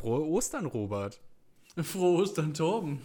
[0.00, 1.20] Frohe Ostern, Robert.
[1.76, 3.02] Frohe Ostern, Torben.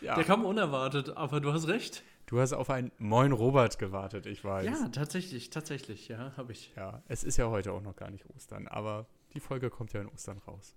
[0.00, 0.14] Ja.
[0.14, 2.02] Der kam unerwartet, aber du hast recht.
[2.24, 4.64] Du hast auf einen Moin Robert gewartet, ich weiß.
[4.64, 6.72] Ja, tatsächlich, tatsächlich, ja, habe ich.
[6.76, 10.00] Ja, es ist ja heute auch noch gar nicht Ostern, aber die Folge kommt ja
[10.00, 10.74] in Ostern raus.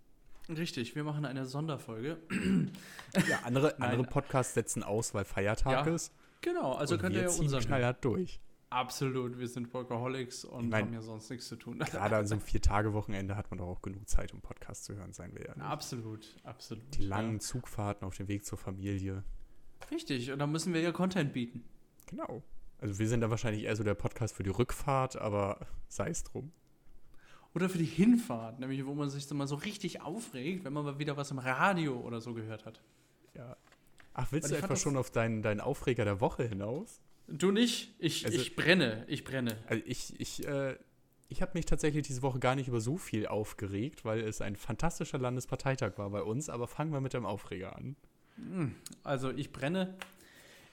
[0.49, 2.17] Richtig, wir machen eine Sonderfolge.
[3.29, 6.11] Ja, andere, andere Podcasts setzen aus, weil Feiertag Ja, ist.
[6.41, 7.61] Genau, also könnt wir ihr ja unseren.
[7.63, 8.41] knallhart durch.
[8.73, 11.77] Absolut, wir sind Workaholics und Ich mein, haben ja sonst nichts zu tun.
[11.79, 15.13] Gerade an so einem Vier-Tage-Wochenende hat man doch auch genug Zeit, um Podcast zu hören,
[15.13, 15.61] seien wir ehrlich.
[15.63, 16.83] Absolut, absolut.
[16.97, 19.23] Die langen Zugfahrten auf dem Weg zur Familie.
[19.81, 19.87] Ja.
[19.91, 21.63] Richtig, und da müssen wir ja Content bieten.
[22.07, 22.41] Genau.
[22.79, 26.23] Also wir sind da wahrscheinlich eher so der Podcast für die Rückfahrt, aber sei es
[26.23, 26.51] drum.
[27.53, 30.83] Oder für die Hinfahrt, nämlich wo man sich so mal so richtig aufregt, wenn man
[30.83, 32.81] mal wieder was im Radio oder so gehört hat.
[33.35, 33.55] Ja.
[34.15, 37.02] Ach, willst Weil du etwa das- schon auf deinen, deinen Aufreger der Woche hinaus?
[37.27, 37.93] Du nicht?
[37.99, 39.57] Ich, Also- ich brenne, ich brenne.
[39.67, 40.75] Also ich, ich, äh,
[41.29, 44.55] ich habe mich tatsächlich diese Woche gar nicht über so viel aufgeregt, weil es ein
[44.55, 47.95] fantastischer Landesparteitag war bei uns, aber fangen wir mit dem Aufreger an.
[49.03, 49.95] Also ich brenne.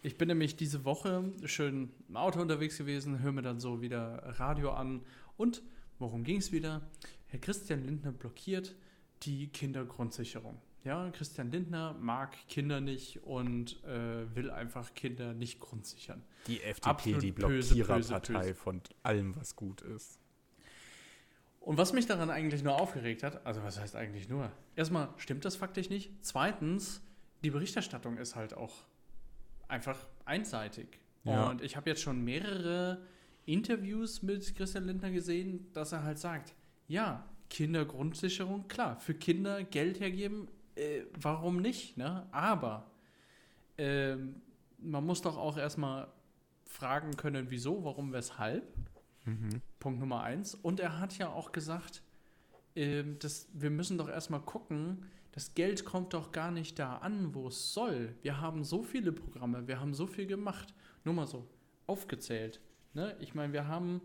[0.03, 4.23] Ich bin nämlich diese Woche schön im Auto unterwegs gewesen, höre mir dann so wieder
[4.39, 5.03] Radio an.
[5.37, 5.63] Und
[5.99, 6.81] worum ging es wieder?
[7.27, 8.75] Herr Christian Lindner blockiert
[9.23, 10.59] die Kindergrundsicherung.
[10.85, 16.23] Ja, Christian Lindner mag Kinder nicht und äh, will einfach Kinder nicht grundsichern.
[16.47, 20.19] Die FDP, Absolut die Blockiererpartei von allem, was gut ist.
[21.61, 24.51] Und was mich daran eigentlich nur aufgeregt hat, also was heißt eigentlich nur?
[24.77, 26.11] Erstmal stimmt das faktisch nicht.
[26.23, 27.03] Zweitens,
[27.45, 28.75] die Berichterstattung ist halt auch
[29.69, 30.99] einfach einseitig.
[31.25, 31.51] Ja.
[31.51, 33.03] Und ich habe jetzt schon mehrere
[33.45, 36.55] Interviews mit Christian Lindner gesehen, dass er halt sagt,
[36.89, 41.97] ja, Kindergrundsicherung, klar, für Kinder Geld hergeben, äh, warum nicht?
[41.97, 42.27] Ne?
[42.33, 42.91] Aber
[43.79, 44.43] ähm,
[44.79, 46.09] man muss doch auch erstmal
[46.65, 48.65] fragen können, wieso, warum, weshalb.
[49.79, 50.55] Punkt Nummer eins.
[50.55, 52.03] Und er hat ja auch gesagt,
[52.77, 57.35] ähm, dass wir müssen doch erstmal gucken, das Geld kommt doch gar nicht da an,
[57.35, 58.15] wo es soll.
[58.23, 60.75] Wir haben so viele Programme, wir haben so viel gemacht.
[61.05, 61.47] Nur mal so
[61.87, 62.61] aufgezählt.
[62.95, 63.17] Ne?
[63.21, 64.01] Ich meine, wir haben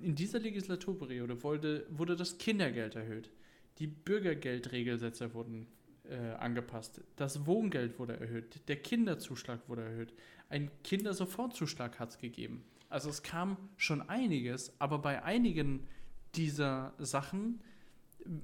[0.00, 3.30] in dieser Legislaturperiode wurde, wurde das Kindergeld erhöht.
[3.78, 5.66] Die Bürgergeldregelsätze wurden
[6.04, 7.00] äh, angepasst.
[7.16, 8.68] Das Wohngeld wurde erhöht.
[8.68, 10.12] Der Kinderzuschlag wurde erhöht.
[10.48, 12.64] Ein Kindersofortzuschlag hat es gegeben.
[12.88, 15.86] Also es kam schon einiges, aber bei einigen
[16.34, 17.62] dieser Sachen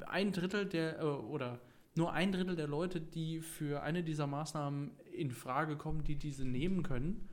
[0.06, 1.60] ein Drittel der äh, oder
[1.94, 6.46] nur ein Drittel der Leute, die für eine dieser Maßnahmen in Frage kommen, die diese
[6.46, 7.28] nehmen können,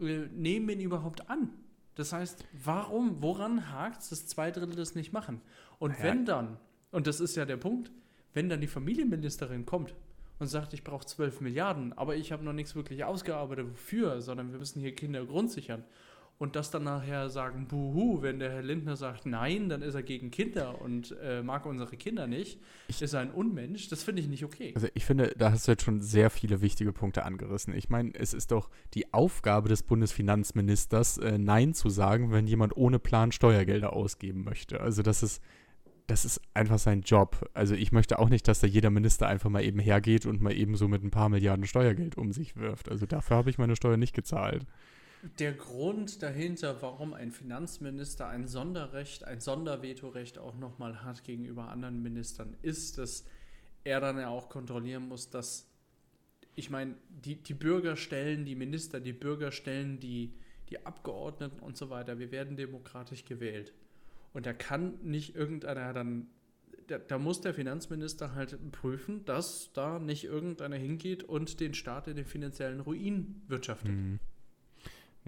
[0.00, 1.50] äh, nehmen ihn überhaupt an.
[1.94, 5.40] Das heißt, warum, woran hakt es, dass zwei Drittel das nicht machen?
[5.78, 6.04] Und Naja.
[6.04, 6.58] wenn dann,
[6.92, 7.90] und das ist ja der Punkt,
[8.34, 9.94] wenn dann die Familienministerin kommt
[10.38, 14.52] und sagt, ich brauche 12 Milliarden, aber ich habe noch nichts wirklich ausgearbeitet wofür, sondern
[14.52, 15.84] wir müssen hier Kinder grundsichern.
[16.38, 20.02] Und das dann nachher sagen, buhu, wenn der Herr Lindner sagt, nein, dann ist er
[20.02, 22.58] gegen Kinder und äh, mag unsere Kinder nicht,
[22.88, 24.72] ist er ein Unmensch, das finde ich nicht okay.
[24.74, 27.74] Also ich finde, da hast du jetzt schon sehr viele wichtige Punkte angerissen.
[27.76, 32.76] Ich meine, es ist doch die Aufgabe des Bundesfinanzministers, äh, Nein zu sagen, wenn jemand
[32.76, 34.80] ohne Plan Steuergelder ausgeben möchte.
[34.80, 35.40] Also das ist,
[36.06, 37.48] das ist einfach sein Job.
[37.54, 40.52] Also ich möchte auch nicht, dass da jeder Minister einfach mal eben hergeht und mal
[40.52, 42.88] eben so mit ein paar Milliarden Steuergeld um sich wirft.
[42.88, 44.66] Also dafür habe ich meine Steuer nicht gezahlt.
[45.38, 52.02] Der Grund dahinter, warum ein Finanzminister ein Sonderrecht, ein Sondervetorecht auch nochmal hat gegenüber anderen
[52.02, 53.24] Ministern, ist, dass
[53.84, 55.70] er dann ja auch kontrollieren muss, dass,
[56.56, 60.34] ich meine, die, die Bürger stellen die Minister, die Bürger stellen die,
[60.70, 62.18] die Abgeordneten und so weiter.
[62.18, 63.72] Wir werden demokratisch gewählt.
[64.32, 66.26] Und da kann nicht irgendeiner dann,
[66.86, 72.08] da, da muss der Finanzminister halt prüfen, dass da nicht irgendeiner hingeht und den Staat
[72.08, 73.92] in den finanziellen Ruin wirtschaftet.
[73.92, 74.18] Mhm.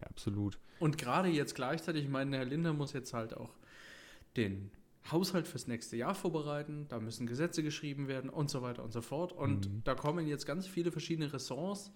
[0.00, 0.58] Ja, absolut.
[0.80, 3.56] Und gerade jetzt gleichzeitig, ich meine, Herr Lindner muss jetzt halt auch
[4.36, 4.70] den
[5.10, 9.02] Haushalt fürs nächste Jahr vorbereiten, da müssen Gesetze geschrieben werden und so weiter und so
[9.02, 9.32] fort.
[9.32, 9.82] Und Mhm.
[9.84, 11.92] da kommen jetzt ganz viele verschiedene Ressorts.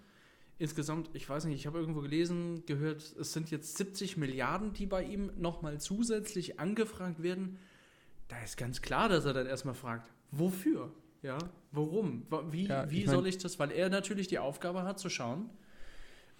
[0.59, 4.87] Insgesamt, ich weiß nicht, ich habe irgendwo gelesen, gehört, es sind jetzt 70 Milliarden, die
[4.87, 7.59] bei ihm nochmal zusätzlich angefragt werden.
[8.27, 10.93] Da ist ganz klar, dass er dann erstmal fragt, wofür?
[11.23, 11.39] Ja,
[11.73, 12.25] warum?
[12.29, 13.59] Wa- Wie, Ja, wie ich mein- soll ich das?
[13.61, 15.49] Weil er natürlich die Aufgabe hat zu schauen,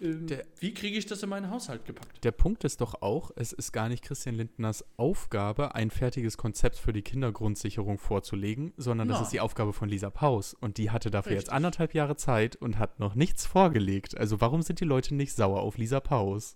[0.01, 2.23] ähm, Der- wie kriege ich das in meinen Haushalt gepackt?
[2.23, 6.77] Der Punkt ist doch auch, es ist gar nicht Christian Lindners Aufgabe, ein fertiges Konzept
[6.77, 9.23] für die Kindergrundsicherung vorzulegen, sondern das Ja.
[9.23, 10.53] ist die Aufgabe von Lisa Paus.
[10.53, 11.53] Und die hatte dafür jetzt Richtig.
[11.53, 14.17] anderthalb Jahre Zeit und hat noch nichts vorgelegt.
[14.17, 16.55] Also warum sind die Leute nicht sauer auf Lisa Paus?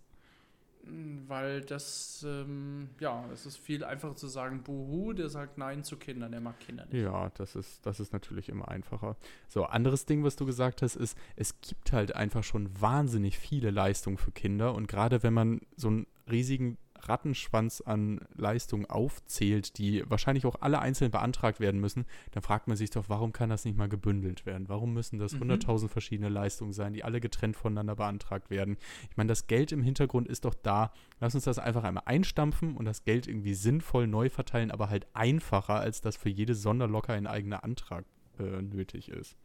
[0.85, 5.95] Weil das, ähm, ja, es ist viel einfacher zu sagen, Buhu, der sagt Nein zu
[5.95, 7.01] Kindern, der mag Kinder nicht.
[7.01, 9.15] Ja, das ist, das ist natürlich immer einfacher.
[9.47, 13.71] So, anderes Ding, was du gesagt hast, ist, es gibt halt einfach schon wahnsinnig viele
[13.71, 16.77] Leistungen für Kinder und gerade wenn man so einen riesigen
[17.07, 22.77] Rattenschwanz an Leistungen aufzählt, die wahrscheinlich auch alle einzeln beantragt werden müssen, dann fragt man
[22.77, 24.69] sich doch, warum kann das nicht mal gebündelt werden?
[24.69, 25.43] Warum müssen das Mhm.
[25.43, 28.77] 100.000 verschiedene Leistungen sein, die alle getrennt voneinander beantragt werden?
[29.09, 30.91] Ich meine, das Geld im Hintergrund ist doch da.
[31.19, 35.07] Lass uns das einfach einmal einstampfen und das Geld irgendwie sinnvoll neu verteilen, aber halt
[35.13, 38.05] einfacher, als das für jede Sonderlocker ein eigener Antrag
[38.39, 39.35] äh, nötig ist.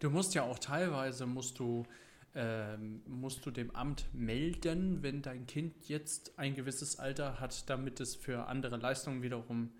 [0.00, 1.84] Du musst ja auch teilweise, musst du,
[2.34, 8.00] ähm, musst du dem Amt melden, wenn dein Kind jetzt ein gewisses Alter hat, damit
[8.00, 9.70] es für andere Leistungen wiederum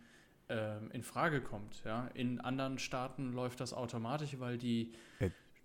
[0.48, 1.82] ähm, in Frage kommt.
[1.84, 2.08] Ja?
[2.14, 4.92] In anderen Staaten läuft das automatisch, weil die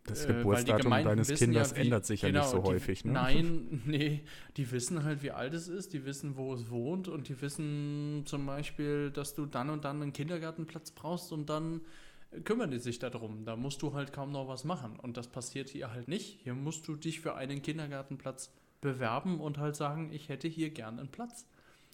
[0.06, 3.06] Das Äh, Geburtsdatum Gemeinden deines Kindes ja, wie- ändert sich ja nicht so die, häufig.
[3.06, 3.12] Ne?
[3.12, 4.24] Nein, nee,
[4.58, 8.24] die wissen halt, wie alt es ist, die wissen, wo es wohnt und die wissen
[8.26, 11.82] zum Beispiel, dass du dann und dann einen Kindergartenplatz brauchst und dann äh,
[12.44, 13.46] kümmern die sich darum.
[13.46, 16.40] Da musst du halt kaum noch was machen und das passiert hier halt nicht.
[16.44, 21.00] Hier musst du dich für einen Kindergartenplatz bewerben und halt sagen, ich hätte hier gern
[21.00, 21.46] einen Platz.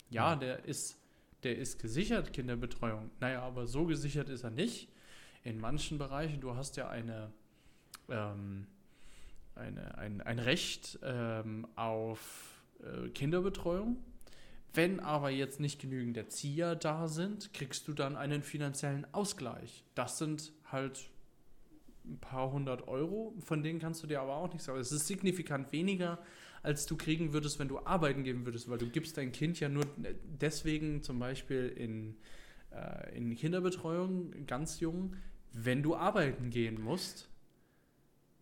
[0.10, 0.36] Ja, Ja.
[0.36, 0.98] der ist,
[1.44, 3.10] der ist gesichert, Kinderbetreuung.
[3.20, 4.90] Naja, aber so gesichert ist er nicht.
[5.44, 7.32] In manchen Bereichen, du hast ja eine
[8.10, 8.68] ähm,
[9.56, 13.98] eine, ein, ein Recht ähm, auf äh, Kinderbetreuung.
[14.76, 19.84] Wenn aber jetzt nicht genügend Erzieher da sind, kriegst du dann einen finanziellen Ausgleich.
[19.96, 21.10] Das sind halt
[22.06, 24.80] ein paar hundert Euro, von denen kannst du dir aber auch nichts sagen.
[24.80, 26.20] Es ist signifikant weniger,
[26.62, 29.70] als du kriegen würdest, wenn du arbeiten gehen würdest, weil du gibst dein Kind ja
[29.70, 29.86] nur
[30.40, 32.16] deswegen zum Beispiel in,
[32.72, 35.16] äh, in Kinderbetreuung, ganz jung,
[35.52, 37.30] wenn du arbeiten gehen musst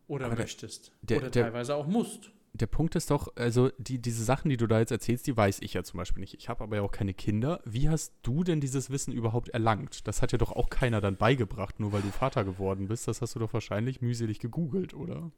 [0.07, 2.31] oder Aber möchtest der- oder der- teilweise auch musst.
[2.55, 5.59] Der Punkt ist doch, also die, diese Sachen, die du da jetzt erzählst, die weiß
[5.61, 6.35] ich ja zum Beispiel nicht.
[6.35, 7.59] Ich habe aber ja auch keine Kinder.
[7.65, 10.07] Wie hast du denn dieses Wissen überhaupt erlangt?
[10.07, 13.07] Das hat ja doch auch keiner dann beigebracht, nur weil du Vater geworden bist.
[13.07, 15.31] Das hast du doch wahrscheinlich mühselig gegoogelt, oder?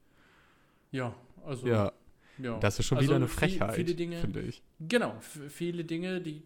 [0.91, 1.15] Ja,
[1.45, 1.93] also Ja,
[2.37, 2.59] ja.
[2.59, 4.61] das ist schon Also wieder eine Frechheit, viele Dinge, finde ich.
[4.79, 6.43] Genau, viele Dinge, die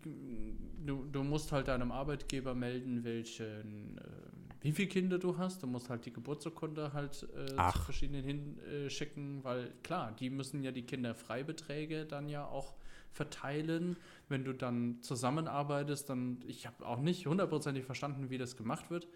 [0.86, 5.64] du, du musst halt deinem Arbeitgeber melden, welchen, äh, wie viele Kinder du hast.
[5.64, 10.64] Du musst halt die Geburtsurkunde halt äh, zu verschiedenen hinschicken, äh, weil klar, die müssen
[10.64, 12.76] ja die Kinderfreibeträge dann ja auch
[13.12, 13.98] verteilen.
[14.28, 19.08] Wenn du dann zusammenarbeitest, dann, ich habe auch nicht hundertprozentig verstanden, wie das gemacht wird,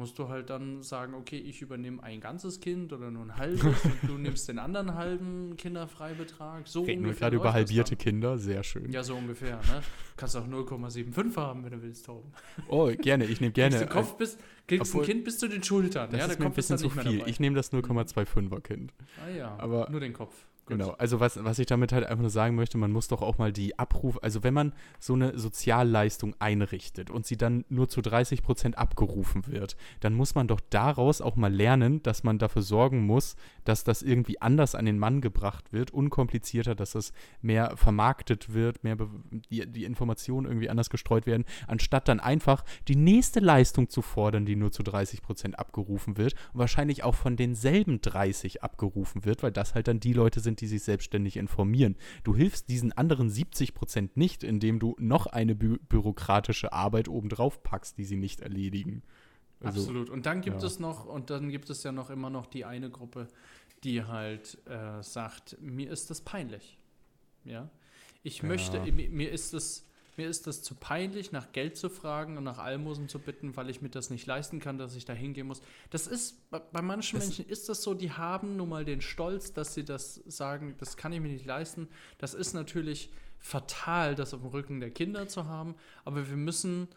[0.00, 3.62] musst du halt dann sagen, okay, ich übernehme ein ganzes Kind oder nur ein halbes
[3.84, 6.66] und du nimmst den anderen halben Kinderfreibetrag.
[6.66, 7.94] So Reden wir ungefähr gerade über halbierte.
[7.96, 8.90] Kinder, sehr schön.
[8.90, 9.82] Ja, so ungefähr, ne?
[10.16, 12.32] Kannst auch 0,75 haben, wenn du willst, Torben.
[12.68, 13.76] Oh, gerne, ich nehme gerne.
[13.76, 16.10] Kriegst, du Kopf bis, kriegst obwohl- ein Kind bis zu den Schultern.
[16.10, 17.22] das ja, ist der mir ein bisschen zu viel.
[17.26, 18.92] Ich nehme das 0,25er Kind.
[19.24, 20.34] ah ja, aber- nur den Kopf.
[20.70, 23.38] Genau, also was, was ich damit halt einfach nur sagen möchte, man muss doch auch
[23.38, 28.00] mal die Abruf, also wenn man so eine Sozialleistung einrichtet und sie dann nur zu
[28.00, 32.62] 30 Prozent abgerufen wird, dann muss man doch daraus auch mal lernen, dass man dafür
[32.62, 37.12] sorgen muss, dass das irgendwie anders an den Mann gebracht wird, unkomplizierter, dass das
[37.42, 38.96] mehr vermarktet wird, mehr
[39.50, 44.46] die, die Informationen irgendwie anders gestreut werden, anstatt dann einfach die nächste Leistung zu fordern,
[44.46, 49.42] die nur zu 30 Prozent abgerufen wird und wahrscheinlich auch von denselben 30 abgerufen wird,
[49.42, 51.96] weil das halt dann die Leute sind, die sich selbstständig informieren.
[52.24, 57.62] Du hilfst diesen anderen 70 Prozent nicht, indem du noch eine bü bürokratische Arbeit obendrauf
[57.62, 59.02] packst, die sie nicht erledigen.
[59.62, 60.08] Also, Absolut.
[60.10, 60.66] Und dann gibt ja.
[60.66, 63.28] es noch, und dann gibt es ja noch immer noch die eine Gruppe,
[63.84, 66.78] die halt äh, sagt, mir ist das peinlich.
[67.44, 67.70] Ja.
[68.22, 68.48] Ich Ja.
[68.48, 69.86] möchte, mir, mir ist es.
[70.20, 73.70] Mir ist es zu peinlich, nach Geld zu fragen und nach Almosen zu bitten, weil
[73.70, 75.62] ich mir das nicht leisten kann, dass ich da hingehen muss.
[75.88, 79.54] Das ist, bei, manchen Das- Menschen ist das so, die haben nun mal den Stolz,
[79.54, 81.88] dass sie das sagen, das kann ich mir nicht leisten.
[82.18, 86.88] Das ist natürlich fatal, das auf dem Rücken der Kinder zu haben, aber wir müssen,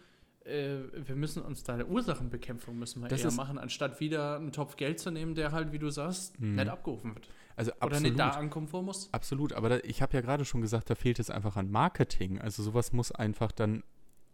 [0.44, 4.52] äh, wir müssen uns da der Ursachenbekämpfung müssen wir Das eher machen, anstatt wieder einen
[4.52, 6.56] Topf Geld zu nehmen, der halt, wie du sagst, Mhm.
[6.56, 7.30] nicht abgerufen wird.
[7.56, 8.04] Also Oder absolut.
[8.04, 9.14] nicht da ankommen vor muss.
[9.14, 12.40] Absolut, aber da, ich habe ja gerade schon gesagt, da fehlt es einfach an Marketing.
[12.40, 13.84] Also sowas muss einfach dann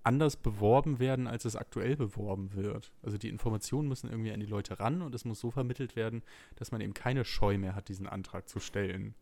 [0.03, 2.93] anders beworben werden, als es aktuell beworben wird.
[3.03, 6.23] Also die Informationen müssen irgendwie an die Leute ran und es muss so vermittelt werden,
[6.55, 9.15] dass man eben keine Scheu mehr hat, diesen Antrag zu stellen.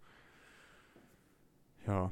[1.85, 2.11] Ja,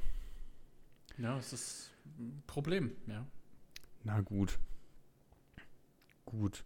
[1.18, 3.26] Ja, das ist ein Problem, ja.
[4.04, 4.60] na gut.
[6.26, 6.66] Gut.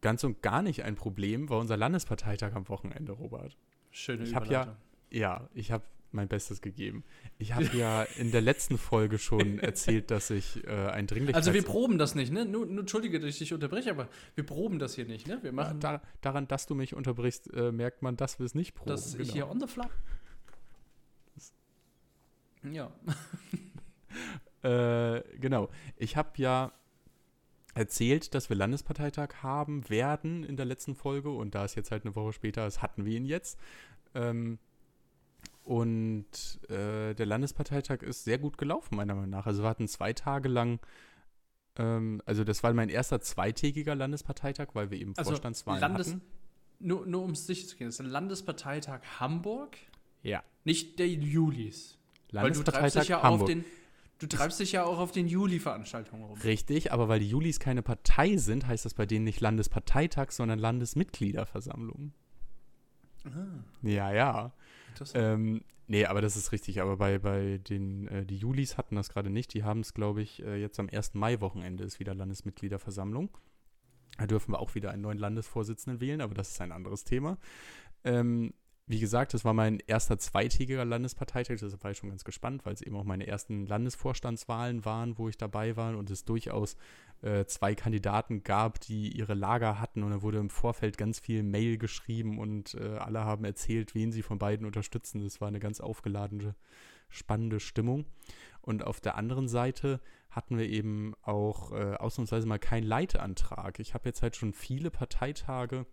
[0.00, 3.56] Ganz und gar nicht ein Problem war unser Landesparteitag am Wochenende, Robert.
[3.98, 4.76] Schöne Ich hab ja-.
[5.10, 7.04] Ja, ich habe mein Bestes gegeben.
[7.38, 11.48] Ich habe ja in der letzten Folge schon erzählt, dass ich äh, ein Dringlichkeits...
[11.48, 12.46] Also wir proben das nicht, ne?
[12.46, 15.38] Nur, nur entschuldige, dass ich dich unterbreche, aber wir proben das hier nicht, ne?
[15.42, 18.74] Wir machen da, daran, dass du mich unterbrichst, äh, merkt man, dass wir es nicht
[18.74, 18.90] proben.
[18.90, 19.32] das genau.
[19.32, 19.86] hier on the fly.
[22.72, 22.90] Ja.
[24.60, 25.68] Äh, genau.
[25.96, 26.72] Ich habe ja
[27.78, 32.04] erzählt, dass wir Landesparteitag haben werden in der letzten Folge und da es jetzt halt
[32.04, 33.58] eine Woche später ist, hatten wir ihn jetzt.
[34.14, 34.58] Ähm,
[35.64, 39.46] Und äh, der Landesparteitag ist sehr gut gelaufen, meiner Meinung nach.
[39.46, 40.80] Also wir hatten zwei Tage lang,
[41.76, 46.22] ähm, also das war mein erster zweitägiger Landesparteitag, weil wir eben Also Vorstandswahlen Landes hatten.
[46.78, 49.76] nur, nur um es sicher zu gehen, das ist ein Landesparteitag Hamburg,
[50.22, 50.42] Ja.
[50.64, 51.98] nicht der Julis.
[52.32, 52.66] Weil du treibst
[52.96, 53.48] Landesparteitag dich ja Hamburg.
[54.18, 56.38] Du treibst dich ja auch auf den Juli-Veranstaltungen rum.
[56.40, 60.58] Richtig, aber weil die Julis keine Partei sind, heißt das bei denen nicht Landesparteitag, sondern
[60.58, 62.12] Landesmitgliederversammlung.
[63.82, 64.52] Ja, ja.
[64.90, 65.24] Interessant.
[65.24, 66.80] Ähm, nee, aber das ist richtig.
[66.80, 69.54] Aber bei, bei den, äh, die Julis hatten das gerade nicht.
[69.54, 71.14] Die haben es, glaube ich, äh, jetzt am 1.
[71.14, 73.30] Mai-Wochenende ist wieder Landesmitgliederversammlung.
[74.16, 77.38] Da dürfen wir auch wieder einen neuen Landesvorsitzenden wählen, aber das ist ein anderes Thema.
[78.04, 78.52] Ähm,
[78.88, 82.72] wie gesagt, das war mein erster zweitägiger Landesparteitag, deshalb war ich schon ganz gespannt, weil
[82.72, 86.76] es eben auch meine ersten Landesvorstandswahlen waren, wo ich dabei war und es durchaus
[87.20, 91.42] äh, zwei Kandidaten gab, die ihre Lager hatten und da wurde im Vorfeld ganz viel
[91.42, 95.22] Mail geschrieben und äh, alle haben erzählt, wen sie von beiden unterstützen.
[95.22, 96.54] Das war eine ganz aufgeladene,
[97.10, 98.06] spannende Stimmung.
[98.62, 103.80] Und auf der anderen Seite hatten wir eben auch äh, ausnahmsweise mal keinen Leitantrag.
[103.80, 105.86] Ich habe jetzt halt schon viele Parteitage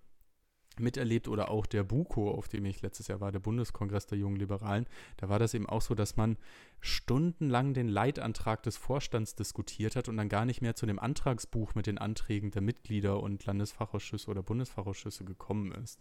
[0.79, 4.38] miterlebt oder auch der BUKO, auf dem ich letztes Jahr war, der Bundeskongress der Jungen
[4.38, 4.86] Liberalen,
[5.17, 6.38] da war das eben auch so, dass man
[6.82, 11.75] stundenlang den Leitantrag des Vorstands diskutiert hat und dann gar nicht mehr zu dem Antragsbuch
[11.75, 16.00] mit den Anträgen der Mitglieder und Landesfachausschüsse oder Bundesfachausschüsse gekommen ist.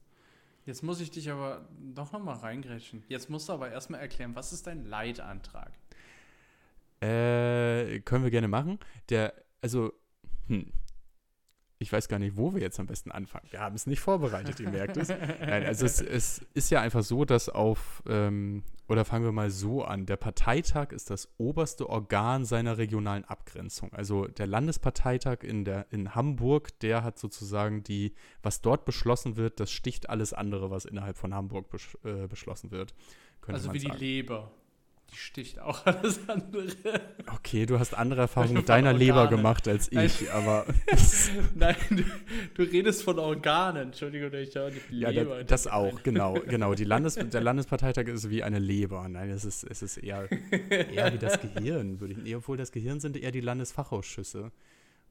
[0.66, 3.04] Jetzt muss ich dich aber doch noch mal reingrätschen.
[3.08, 5.72] Jetzt musst du aber erstmal erklären, was ist dein Leitantrag?
[7.00, 8.78] Äh, können wir gerne machen.
[9.10, 9.92] Der, also,
[10.46, 10.72] hm.
[11.78, 13.46] Ich weiß gar nicht, wo wir jetzt am besten anfangen.
[13.50, 15.08] Wir haben es nicht vorbereitet, ihr merkt es.
[15.40, 19.50] Nein, also es, es ist ja einfach so, dass auf, ähm, oder fangen wir mal
[19.50, 23.92] so an, der Parteitag ist das oberste Organ seiner regionalen Abgrenzung.
[23.92, 29.58] Also der Landesparteitag in, der, in Hamburg, der hat sozusagen die, was dort beschlossen wird,
[29.58, 32.94] das sticht alles andere, was innerhalb von Hamburg besch äh, beschlossen wird.
[33.46, 33.98] also wie die sagen.
[33.98, 34.52] Leber.
[35.12, 37.00] Die sticht auch alles andere.
[37.32, 39.36] Okay, du hast andere Erfahrungen mit deiner Leber Organen.
[39.36, 40.06] gemacht als Nein.
[40.06, 40.66] ich, aber
[41.54, 42.04] Nein, du,
[42.54, 43.88] du redest von Organen.
[43.88, 45.36] Entschuldigung, ich da nicht ja, Leber.
[45.38, 46.74] da, das auch, genau, genau.
[46.74, 49.08] Die Landes, der Landesparteitag ist wie eine Leber.
[49.08, 50.28] Nein, es ist, es ist eher,
[50.70, 52.34] eher wie das Gehirn, würde ich.
[52.36, 54.50] Obwohl das Gehirn sind eher die Landesfachausschüsse.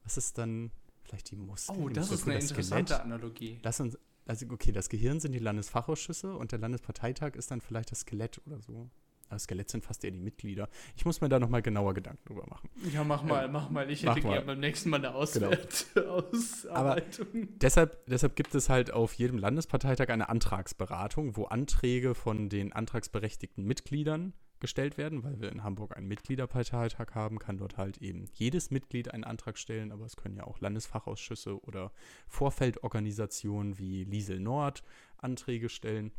[0.02, 0.70] Was ist dann
[1.02, 1.78] vielleicht die Muskeln?
[1.80, 3.04] Oh, das ist eine das interessante Skelett?
[3.04, 3.58] Analogie.
[3.62, 7.90] Lass uns, also okay, das Gehirn sind die Landesfachausschüsse und der Landesparteitag ist dann vielleicht
[7.90, 8.90] das Skelett oder so.
[9.34, 10.68] Aber das Skelett sind fast eher die Mitglieder.
[10.96, 12.70] Ich muss mir da nochmal genauer Gedanken drüber machen.
[12.92, 13.90] Ja, mach mal, mach mal.
[13.90, 15.18] Ich Äh, hätte gerne beim nächsten Mal eine Genau.
[15.18, 17.48] Auswert Ausarbeitung.
[17.58, 23.64] Deshalb, deshalb gibt es halt auf jedem Landesparteitag eine Antragsberatung, wo Anträge von den antragsberechtigten
[23.64, 28.70] Mitgliedern gestellt werden, weil wir in Hamburg einen Mitgliederparteitag haben, kann dort halt eben jedes
[28.70, 31.90] Mitglied einen Antrag stellen, aber es können ja auch Landesfachausschüsse oder
[32.28, 34.82] Vorfeldorganisationen wie Liesel Nord
[35.18, 36.12] Anträge stellen,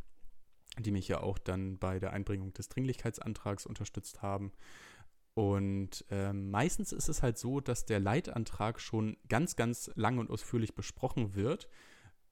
[0.78, 4.52] die mich ja auch dann bei der Einbringung des Dringlichkeitsantrags unterstützt haben.
[5.34, 10.30] Und ähm, meistens ist es halt so, dass der Leitantrag schon ganz, ganz lang und
[10.30, 11.68] ausführlich besprochen wird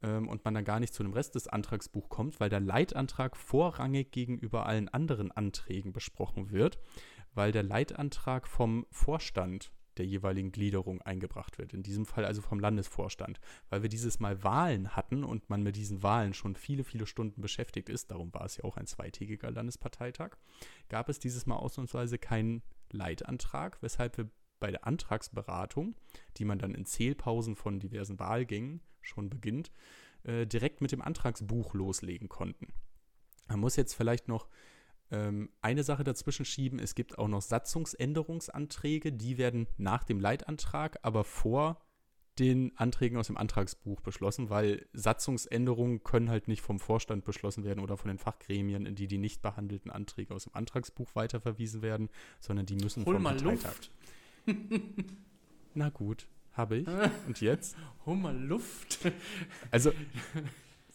[0.03, 3.37] ähm, und man dann gar nicht zu dem Rest des Antragsbuch kommt, weil der Leitantrag
[3.37, 6.79] vorrangig gegenüber allen anderen Anträgen besprochen wird,
[7.35, 11.73] weil der Leitantrag vom Vorstand der jeweiligen Gliederung eingebracht wird.
[11.73, 13.41] In diesem Fall also vom Landesvorstand.
[13.71, 17.41] Weil wir dieses Mal Wahlen hatten und man mit diesen Wahlen schon viele, viele Stunden
[17.41, 20.37] beschäftigt ist, darum war es ja auch ein zweitägiger Landesparteitag,
[20.89, 25.95] gab es dieses Mal ausnahmsweise keinen Leitantrag, weshalb wir bei der Antragsberatung,
[26.37, 29.71] die man dann in Zählpausen von diversen Wahlgängen schon beginnt,
[30.23, 32.69] äh, direkt mit dem Antragsbuch loslegen konnten.
[33.49, 34.49] Man muss jetzt vielleicht noch
[35.61, 36.79] eine Sache dazwischen schieben.
[36.79, 41.81] Es gibt auch noch Satzungsänderungsanträge, die werden nach dem Leitantrag, aber vor
[42.39, 47.81] den Anträgen aus dem Antragsbuch beschlossen, weil Satzungsänderungen können halt nicht vom Vorstand beschlossen werden
[47.81, 52.09] oder von den Fachgremien, in die die nicht behandelten Anträge aus dem Antragsbuch weiterverwiesen werden,
[52.41, 53.75] sondern die müssen Hol vom mal Parteitag.
[54.47, 54.71] Luft.
[55.75, 56.89] Na gut, habe ich.
[57.27, 57.77] Und jetzt?
[58.05, 58.99] Hol mal Luft.
[59.71, 59.93] Also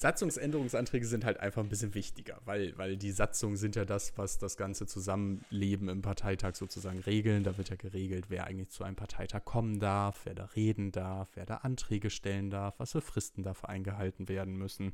[0.01, 4.38] Satzungsänderungsanträge sind halt einfach ein bisschen wichtiger, weil, weil die Satzungen sind ja das, was
[4.38, 7.44] das ganze Zusammenleben im Parteitag sozusagen regeln.
[7.44, 11.27] Da wird ja geregelt, wer eigentlich zu einem Parteitag kommen darf, wer da reden darf,
[11.36, 14.94] wer da Anträge stellen darf, was für Fristen dafür eingehalten werden müssen.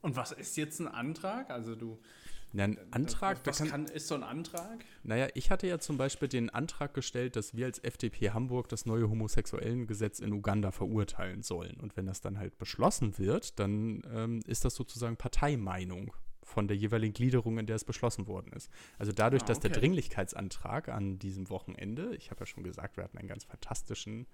[0.00, 1.50] Und was ist jetzt ein Antrag?
[1.50, 1.98] Also du.
[2.52, 4.84] Na, ein Antrag, da was kann, kann, ist so ein Antrag?
[5.02, 8.86] Naja, ich hatte ja zum Beispiel den Antrag gestellt, dass wir als FDP Hamburg das
[8.86, 11.76] neue Homosexuellengesetz in Uganda verurteilen sollen.
[11.80, 16.12] Und wenn das dann halt beschlossen wird, dann ähm, ist das sozusagen Parteimeinung
[16.46, 18.70] von der jeweiligen Gliederung, in der es beschlossen worden ist.
[18.98, 19.80] Also dadurch, Ah, dass der okay.
[19.80, 24.26] Dringlichkeitsantrag an diesem Wochenende, ich habe ja schon gesagt, wir hatten einen ganz fantastischen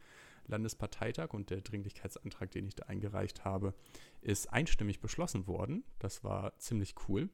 [0.46, 3.74] Landesparteitag und der Dringlichkeitsantrag, den ich da eingereicht habe,
[4.20, 5.84] ist einstimmig beschlossen worden.
[5.98, 7.30] Das war ziemlich cool.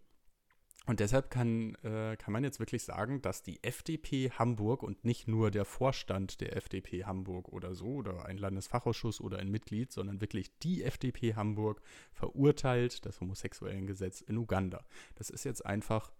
[0.88, 5.28] Und deshalb kann, äh, kann man jetzt wirklich sagen, dass die FDP Hamburg und nicht
[5.28, 10.22] nur der Vorstand der FDP Hamburg oder so oder ein Landesfachausschuss oder ein Mitglied, sondern
[10.22, 14.82] wirklich die FDP Hamburg verurteilt das Homosexuellengesetz in Uganda.
[15.16, 16.10] Das ist jetzt einfach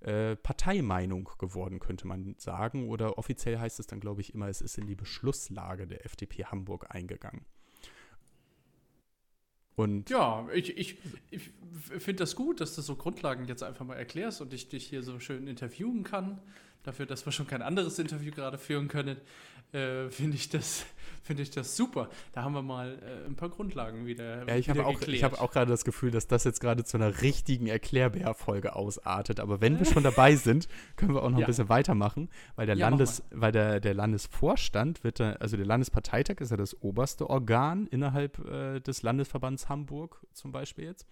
[0.00, 2.88] äh, Parteimeinung geworden, könnte man sagen.
[2.88, 6.44] Oder offiziell heißt es dann, glaube ich, immer, es ist in die Beschlusslage der FDP
[6.46, 7.46] Hamburg eingegangen.
[9.78, 10.96] Und ja, ich, ich,
[11.30, 11.50] ich
[11.98, 15.04] finde das gut, dass du so Grundlagen jetzt einfach mal erklärst und ich dich hier
[15.04, 16.40] so schön interviewen kann.
[16.82, 19.18] Dafür, dass wir schon kein anderes Interview gerade führen können,
[19.72, 20.86] äh, finde ich, das,
[21.22, 22.08] find ich das super.
[22.32, 24.46] Da haben wir mal äh, ein paar Grundlagen wieder.
[24.46, 27.20] Ja, ich habe auch, hab auch gerade das Gefühl, dass das jetzt gerade zu einer
[27.20, 29.40] richtigen Erklärbär-Folge ausartet.
[29.40, 31.44] Aber wenn wir schon dabei sind, können wir auch noch ja.
[31.44, 35.66] ein bisschen weitermachen, weil der ja, Landes, weil der, der Landesvorstand wird, da, also der
[35.66, 41.06] Landesparteitag ist ja das oberste Organ innerhalb äh, des Landesverbands Hamburg zum Beispiel jetzt.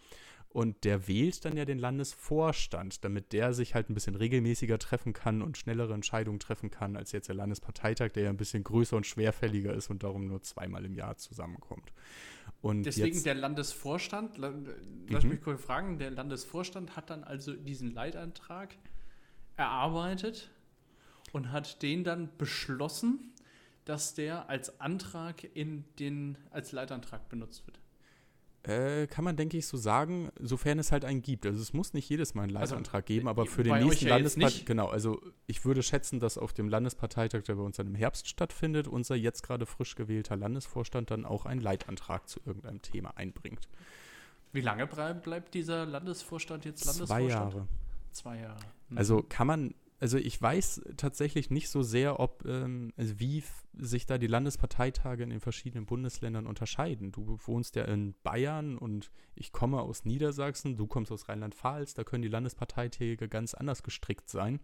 [0.56, 5.12] Und der wählt dann ja den Landesvorstand, damit der sich halt ein bisschen regelmäßiger treffen
[5.12, 8.96] kann und schnellere Entscheidungen treffen kann, als jetzt der Landesparteitag, der ja ein bisschen größer
[8.96, 11.92] und schwerfälliger ist und darum nur zweimal im Jahr zusammenkommt.
[12.62, 15.28] Und Deswegen der Landesvorstand, lass mhm.
[15.28, 18.78] mich kurz fragen, der Landesvorstand hat dann also diesen Leitantrag
[19.58, 20.48] erarbeitet
[21.32, 23.34] und hat den dann beschlossen,
[23.84, 27.78] dass der als Antrag in den, als Leitantrag benutzt wird.
[28.66, 31.46] Äh, kann man, denke ich, so sagen, sofern es halt einen gibt.
[31.46, 34.06] Also es muss nicht jedes Mal einen also, Leitantrag also, geben, aber für den nächsten
[34.06, 37.86] ja Landesparteitag, genau, also ich würde schätzen, dass auf dem Landesparteitag, der bei uns dann
[37.86, 42.82] im Herbst stattfindet, unser jetzt gerade frisch gewählter Landesvorstand dann auch einen Leitantrag zu irgendeinem
[42.82, 43.68] Thema einbringt.
[44.52, 47.30] Wie lange bleibt dieser Landesvorstand jetzt Landesvorstand?
[47.30, 47.68] Zwei Jahre.
[48.10, 48.58] Zwei Jahre.
[48.88, 48.98] Mhm.
[48.98, 54.06] Also kann man also ich weiß tatsächlich nicht so sehr, ob, ähm, also wie sich
[54.06, 57.12] da die Landesparteitage in den verschiedenen Bundesländern unterscheiden.
[57.12, 62.04] Du wohnst ja in Bayern und ich komme aus Niedersachsen, du kommst aus Rheinland-Pfalz, da
[62.04, 64.60] können die Landesparteitage ganz anders gestrickt sein.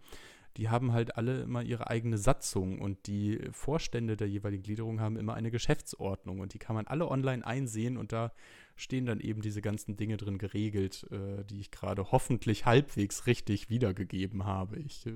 [0.57, 5.17] Die haben halt alle immer ihre eigene Satzung und die Vorstände der jeweiligen Gliederung haben
[5.17, 8.31] immer eine Geschäftsordnung und die kann man alle online einsehen und da
[8.75, 13.69] stehen dann eben diese ganzen Dinge drin geregelt, äh, die ich gerade hoffentlich halbwegs richtig
[13.69, 14.79] wiedergegeben habe.
[14.79, 15.11] Ich äh,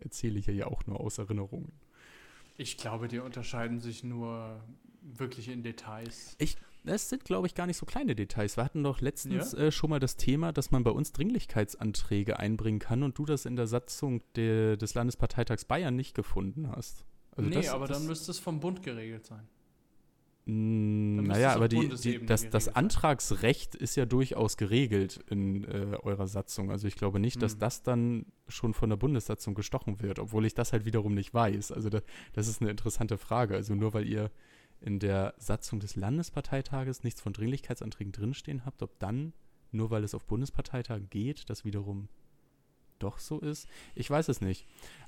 [0.00, 1.72] erzähle hier ja auch nur aus Erinnerungen.
[2.56, 4.60] Ich glaube, die unterscheiden sich nur
[5.04, 6.34] wirklich in Details.
[6.38, 8.56] Ich, es sind, glaube ich, gar nicht so kleine Details.
[8.56, 9.58] Wir hatten doch letztens ja?
[9.58, 13.46] äh, schon mal das Thema, dass man bei uns Dringlichkeitsanträge einbringen kann und du das
[13.46, 17.04] in der Satzung de, des Landesparteitags Bayern nicht gefunden hast.
[17.36, 19.48] Also nee, das, aber das, dann müsste es vom Bund geregelt sein.
[20.46, 26.70] Naja, aber die, die, das, das Antragsrecht ist ja durchaus geregelt in äh, eurer Satzung.
[26.70, 27.60] Also ich glaube nicht, dass hm.
[27.60, 31.72] das dann schon von der Bundessatzung gestochen wird, obwohl ich das halt wiederum nicht weiß.
[31.72, 32.02] Also da,
[32.34, 33.54] das ist eine interessante Frage.
[33.54, 34.30] Also nur weil ihr
[34.80, 39.32] in der Satzung des Landesparteitages nichts von Dringlichkeitsanträgen drinstehen habt, ob dann,
[39.72, 42.08] nur weil es auf Bundesparteitagen geht, das wiederum
[42.98, 43.68] doch so ist.
[43.94, 44.66] Ich weiß es nicht.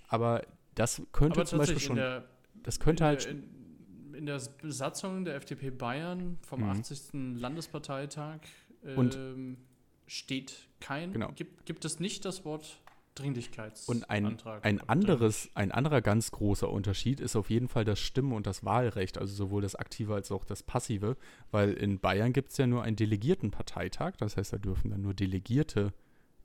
[0.09, 1.97] Aber das könnte Aber zum Beispiel schon.
[1.97, 2.29] Der,
[2.63, 3.27] das könnte halt.
[3.27, 6.71] In, in der Besatzung der FDP Bayern vom mhm.
[6.71, 7.01] 80.
[7.13, 8.41] Landesparteitag
[8.85, 9.59] ähm,
[10.07, 11.33] steht kein, genau.
[11.33, 12.81] gibt, gibt es nicht das Wort
[13.17, 13.89] Dringlichkeitsantrag.
[13.89, 18.33] Und ein, ein, anderes, ein anderer ganz großer Unterschied ist auf jeden Fall das Stimmen-
[18.33, 21.17] und das Wahlrecht, also sowohl das aktive als auch das passive,
[21.51, 25.15] weil in Bayern gibt es ja nur einen Delegiertenparteitag, das heißt, da dürfen dann nur
[25.15, 25.93] Delegierte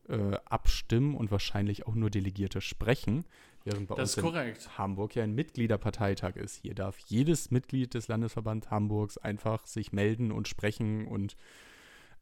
[0.08, 3.26] äh, abstimmen und wahrscheinlich auch nur Delegierte sprechen.
[3.64, 6.56] Während bei das uns in Hamburg ja ein Mitgliederparteitag ist.
[6.56, 11.36] Hier darf jedes Mitglied des Landesverbands Hamburgs einfach sich melden und sprechen und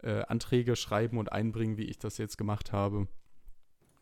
[0.03, 3.07] äh, Anträge schreiben und einbringen, wie ich das jetzt gemacht habe.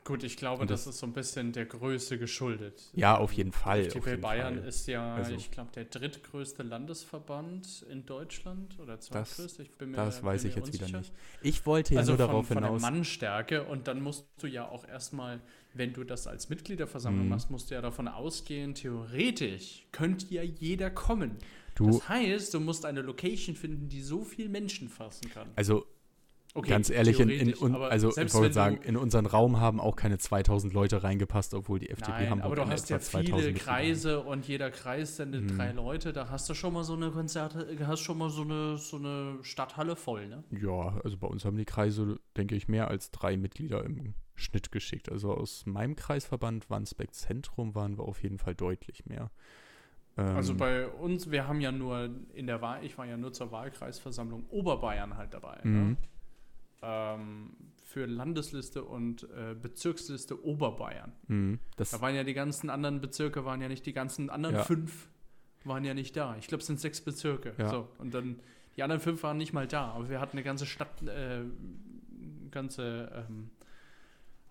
[0.07, 2.81] Gut, ich glaube, das, das, ist so ein bisschen der Größe geschuldet.
[2.93, 3.81] Ja, auf jeden Fall.
[3.81, 4.67] FDP jeden Bayern Fall.
[4.69, 9.63] ist ja, also, ich glaube, der drittgrößte Landesverband in Deutschland oder zweitgrößte.
[9.63, 10.87] Ich bin mir, das weiß ich jetzt unsicher.
[10.87, 11.13] wieder nicht.
[11.41, 12.63] Ich wollte ja also nur von, darauf hinaus.
[12.69, 15.41] Von der Mannstärke und dann musst du ja auch erstmal,
[15.73, 17.29] wenn du das als Mitgliederversammlung hm.
[17.29, 21.37] machst, musst du ja davon ausgehen, theoretisch könnte ja jeder kommen.
[21.75, 25.49] Du, das heißt, du musst eine Location finden, die so viel Menschen fassen kann.
[25.57, 25.85] Also
[26.57, 30.17] Okay, Ganz ehrlich, in, in, also ich wollte sagen, in unseren Raum haben auch keine
[30.17, 34.47] 2000 Leute reingepasst, obwohl die FDP Nein, Hamburg aber du hast ja viele Kreise und
[34.47, 35.55] jeder Kreis sendet hm.
[35.55, 36.13] drei Leute.
[36.13, 39.37] Da hast du schon mal so eine Konzerte, hast schon mal so eine, so eine
[39.43, 40.43] Stadthalle voll, ne?
[40.49, 44.71] Ja, also bei uns haben die Kreise, denke ich, mehr als drei Mitglieder im Schnitt
[44.71, 45.11] geschickt.
[45.11, 49.29] Also aus meinem Kreisverband Wandsbeck Zentrum waren wir auf jeden Fall deutlich mehr.
[50.15, 53.31] Also ähm, bei uns, wir haben ja nur in der Wahl, ich war ja nur
[53.31, 55.59] zur Wahlkreisversammlung Oberbayern halt dabei.
[55.63, 55.69] Ne?
[55.69, 55.89] Mhm.
[55.89, 55.97] Ne?
[56.81, 61.13] Ähm, für Landesliste und äh, Bezirksliste Oberbayern.
[61.27, 64.63] Mhm, da waren ja die ganzen anderen Bezirke, waren ja nicht die ganzen anderen ja.
[64.63, 65.09] fünf
[65.63, 66.35] waren ja nicht da.
[66.37, 67.53] Ich glaube, es sind sechs Bezirke.
[67.57, 67.69] Ja.
[67.69, 68.39] So, und dann
[68.75, 71.41] die anderen fünf waren nicht mal da, aber wir hatten eine ganze Stadt, äh,
[72.51, 73.49] ganze ähm,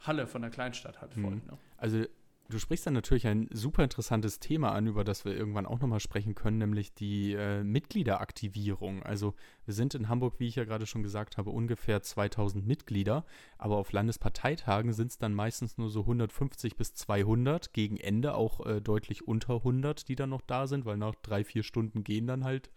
[0.00, 1.36] Halle von der Kleinstadt halt voll.
[1.36, 1.42] Mhm.
[1.46, 1.58] Ne?
[1.76, 2.04] Also
[2.48, 6.00] du sprichst dann natürlich ein super interessantes Thema an, über das wir irgendwann auch nochmal
[6.00, 9.02] sprechen können, nämlich die äh, Mitgliederaktivierung.
[9.02, 13.24] Also wir sind in Hamburg, wie ich ja gerade schon gesagt habe, ungefähr 2000 Mitglieder,
[13.58, 18.64] aber auf Landesparteitagen sind es dann meistens nur so 150 bis 200, gegen Ende auch
[18.64, 22.26] äh, deutlich unter 100, die dann noch da sind, weil nach drei, vier Stunden gehen
[22.26, 22.70] dann halt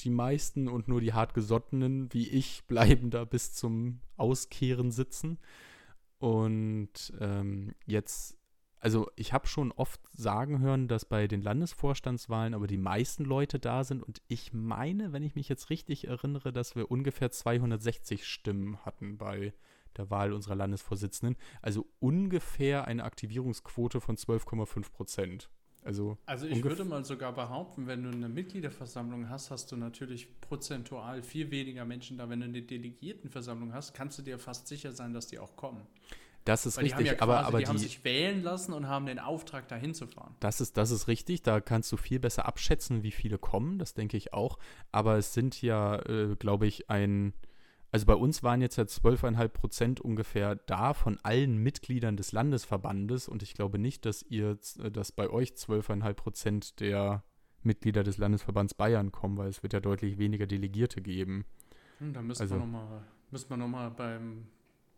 [0.00, 5.38] die meisten und nur die hartgesottenen wie ich bleiben da bis zum Auskehren sitzen.
[6.18, 8.36] Und ähm, jetzt,
[8.80, 13.58] also ich habe schon oft sagen hören, dass bei den Landesvorstandswahlen aber die meisten Leute
[13.58, 14.02] da sind.
[14.02, 19.18] Und ich meine, wenn ich mich jetzt richtig erinnere, dass wir ungefähr 260 Stimmen hatten
[19.18, 19.52] bei
[19.96, 21.36] der Wahl unserer Landesvorsitzenden.
[21.62, 25.50] Also ungefähr eine Aktivierungsquote von 12,5 Prozent.
[25.82, 30.40] Also, Also ich würde mal sogar behaupten, wenn du eine Mitgliederversammlung hast, hast du natürlich
[30.40, 32.28] prozentual viel weniger Menschen da.
[32.28, 35.86] Wenn du eine Delegiertenversammlung hast, kannst du dir fast sicher sein, dass die auch kommen.
[36.44, 38.42] Das ist Weil die haben richtig, ja aber, quasi, aber die, haben die, sich wählen
[38.42, 40.34] lassen und haben den Auftrag, da hinzufahren.
[40.40, 43.94] Das ist, das ist richtig, da kannst du viel besser abschätzen, wie viele kommen, das
[43.94, 44.58] denke ich auch.
[44.92, 47.34] Aber es sind ja, äh, glaube ich, ein,
[47.92, 53.28] also bei uns waren jetzt ja 12,5 Prozent ungefähr da von allen Mitgliedern des Landesverbandes
[53.28, 57.22] und ich glaube nicht, dass ihr, äh, dass bei euch 12,5 Prozent der
[57.62, 61.44] Mitglieder des Landesverbands Bayern kommen, weil es wird ja deutlich weniger Delegierte geben.
[61.98, 64.46] Hm, da müssen Also- wir nochmal müssen wir noch mal beim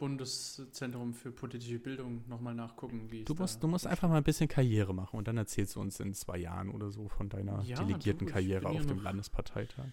[0.03, 4.25] Bundeszentrum für politische Bildung nochmal nachgucken, wie es Du musst, du musst einfach mal ein
[4.25, 7.62] bisschen Karriere machen und dann erzählst du uns in zwei Jahren oder so von deiner
[7.62, 9.87] Ja, delegierten du, Karriere bin ja auf dem noch- Landesparteitag.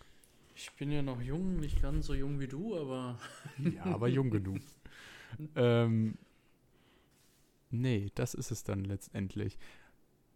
[0.55, 3.19] Ich bin ja noch jung, nicht ganz so jung wie du, aber
[3.59, 4.57] Ja, aber jung genug.
[5.55, 6.17] ähm,
[7.69, 9.59] nee, das ist es dann letztendlich.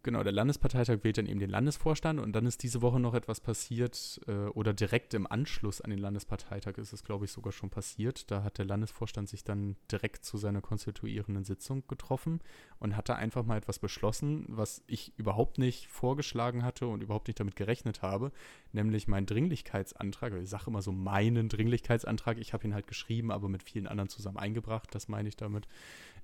[0.05, 3.39] Genau, der Landesparteitag wählt dann eben den Landesvorstand und dann ist diese Woche noch etwas
[3.39, 7.69] passiert äh, oder direkt im Anschluss an den Landesparteitag ist es, glaube ich, sogar schon
[7.69, 8.29] passiert.
[8.29, 12.41] Da hat der Landesvorstand sich dann direkt zu seiner konstituierenden Sitzung getroffen
[12.79, 17.29] und hat da einfach mal etwas beschlossen, was ich überhaupt nicht vorgeschlagen hatte und überhaupt
[17.29, 18.33] nicht damit gerechnet habe,
[18.73, 20.33] nämlich mein Dringlichkeitsantrag.
[20.33, 22.39] Ich sage immer so meinen Dringlichkeitsantrag.
[22.39, 24.93] Ich habe ihn halt geschrieben, aber mit vielen anderen zusammen eingebracht.
[24.93, 25.65] Das meine ich damit,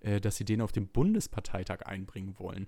[0.02, 2.68] äh, dass sie den auf dem Bundesparteitag einbringen wollen.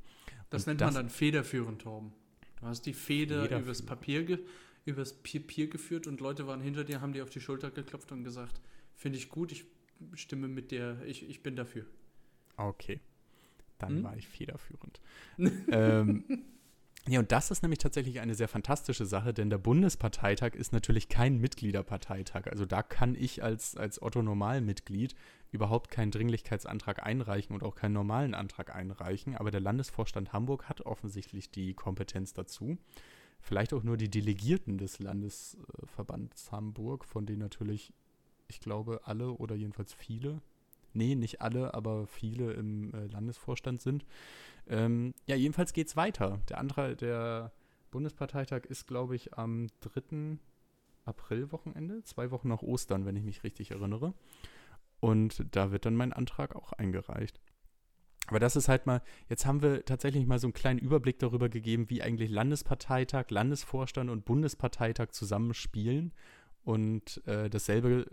[0.49, 2.13] das Und nennt man dann federführend, Torben.
[2.59, 4.39] Du hast die Feder übers Papier, ge
[4.85, 8.23] übers Papier geführt und Leute waren hinter dir, haben dir auf die Schulter geklopft und
[8.23, 8.61] gesagt,
[8.95, 9.65] finde ich gut, ich
[10.15, 11.85] stimme mit der, ich, ich bin dafür.
[12.57, 12.99] Okay.
[13.77, 14.03] Dann Hm?
[14.03, 14.99] war ich federführend.
[15.71, 16.23] ähm,
[17.07, 21.09] ja, und das ist nämlich tatsächlich eine sehr fantastische Sache, denn der Bundesparteitag ist natürlich
[21.09, 22.45] kein Mitgliederparteitag.
[22.47, 25.15] Also da kann ich als, als Otto-Normalmitglied
[25.51, 29.35] überhaupt keinen Dringlichkeitsantrag einreichen und auch keinen normalen Antrag einreichen.
[29.35, 32.77] Aber der Landesvorstand Hamburg hat offensichtlich die Kompetenz dazu.
[33.39, 37.93] Vielleicht auch nur die Delegierten des Landesverbands Hamburg, von denen natürlich,
[38.47, 40.41] ich glaube, alle oder jedenfalls viele
[40.93, 44.05] nee, nicht alle, aber viele im äh, Landesvorstand sind.
[44.67, 46.39] Ähm, ja, jedenfalls geht es weiter.
[46.49, 47.51] Der andere, der
[47.91, 50.37] Bundesparteitag ist, glaube ich, am 3.
[51.05, 54.13] April-Wochenende, zwei Wochen nach Ostern, wenn ich mich richtig erinnere.
[55.01, 57.41] Und da wird dann mein Antrag auch eingereicht.
[58.27, 61.49] Aber das ist halt mal, jetzt haben wir tatsächlich mal so einen kleinen Überblick darüber
[61.49, 66.13] gegeben, wie eigentlich Landesparteitag, Landesvorstand und Bundesparteitag zusammenspielen.
[66.63, 68.05] Und äh, dasselbe,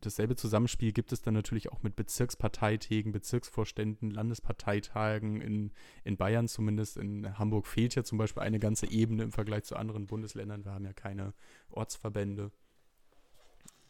[0.00, 5.70] dasselbe Zusammenspiel gibt es dann natürlich auch mit Bezirksparteitägen, Bezirksvorständen, Landesparteitagen in,
[6.02, 6.96] in Bayern zumindest.
[6.96, 10.64] In Hamburg fehlt ja zum Beispiel eine ganze Ebene im Vergleich zu anderen Bundesländern.
[10.64, 11.34] Wir haben ja keine
[11.70, 12.50] Ortsverbände.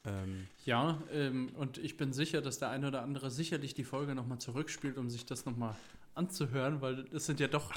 [0.07, 4.15] Ähm, Ja, ähm, und ich bin sicher, dass der eine oder andere sicherlich die Folge
[4.15, 5.75] nochmal zurückspielt, um sich das nochmal
[6.15, 7.73] anzuhören, weil das sind ja doch.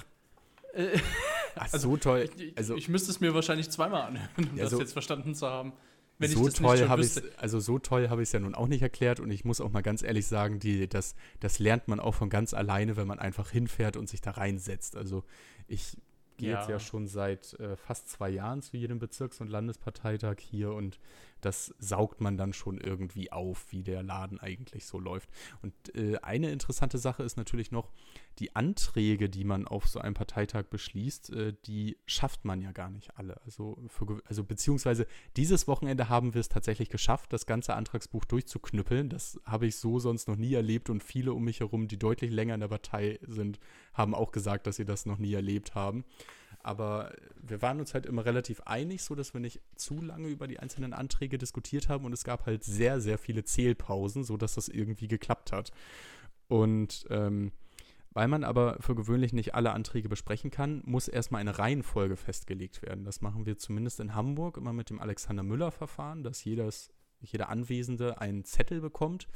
[0.73, 0.99] Äh,
[1.55, 2.29] ach, Also, so toll.
[2.37, 5.33] ich, Also- ich müsste es mir wahrscheinlich zweimal anhören, um Ja, das so- jetzt verstanden
[5.35, 5.73] zu haben.
[6.21, 8.53] Wenn so ich das toll habe ich also so toll habe ich es ja nun
[8.53, 11.87] auch nicht erklärt und ich muss auch mal ganz ehrlich sagen, die, das, das lernt
[11.87, 14.97] man auch von ganz alleine, wenn man einfach hinfährt und sich da reinsetzt.
[14.97, 15.23] Also
[15.69, 15.95] ich
[16.35, 16.71] gehe jetzt Ja.
[16.75, 20.99] ja schon seit äh, fast zwei Jahren zu jedem Bezirks- und Landesparteitag hier und
[21.41, 25.29] das saugt man dann schon irgendwie auf, wie der Laden eigentlich so läuft.
[25.61, 27.91] Und äh, eine interessante Sache ist natürlich noch,
[28.39, 32.89] die Anträge, die man auf so einem Parteitag beschließt, äh, die schafft man ja gar
[32.89, 33.41] nicht alle.
[33.43, 39.09] Also, für, also beziehungsweise dieses Wochenende haben wir es tatsächlich geschafft, das ganze Antragsbuch durchzuknüppeln.
[39.09, 42.31] Das habe ich so sonst noch nie erlebt und viele um mich herum, die deutlich
[42.31, 43.59] länger in der Partei sind,
[43.93, 46.05] haben auch gesagt, dass sie das noch nie erlebt haben.
[46.61, 50.47] Aber wir waren uns halt immer relativ einig, so dass wir nicht zu lange über
[50.47, 54.55] die einzelnen Anträge diskutiert haben und es gab halt sehr, sehr viele Zählpausen, so dass
[54.55, 55.71] das irgendwie geklappt hat.
[56.47, 57.51] Und ähm,
[58.11, 62.81] weil man aber für gewöhnlich nicht alle Anträge besprechen kann, muss erstmal eine Reihenfolge festgelegt
[62.81, 63.05] werden.
[63.05, 66.91] Das machen wir zumindest in Hamburg immer mit dem Alexander Müller-Verfahren, dass jedes
[67.21, 69.27] jeder Anwesende einen Zettel bekommt,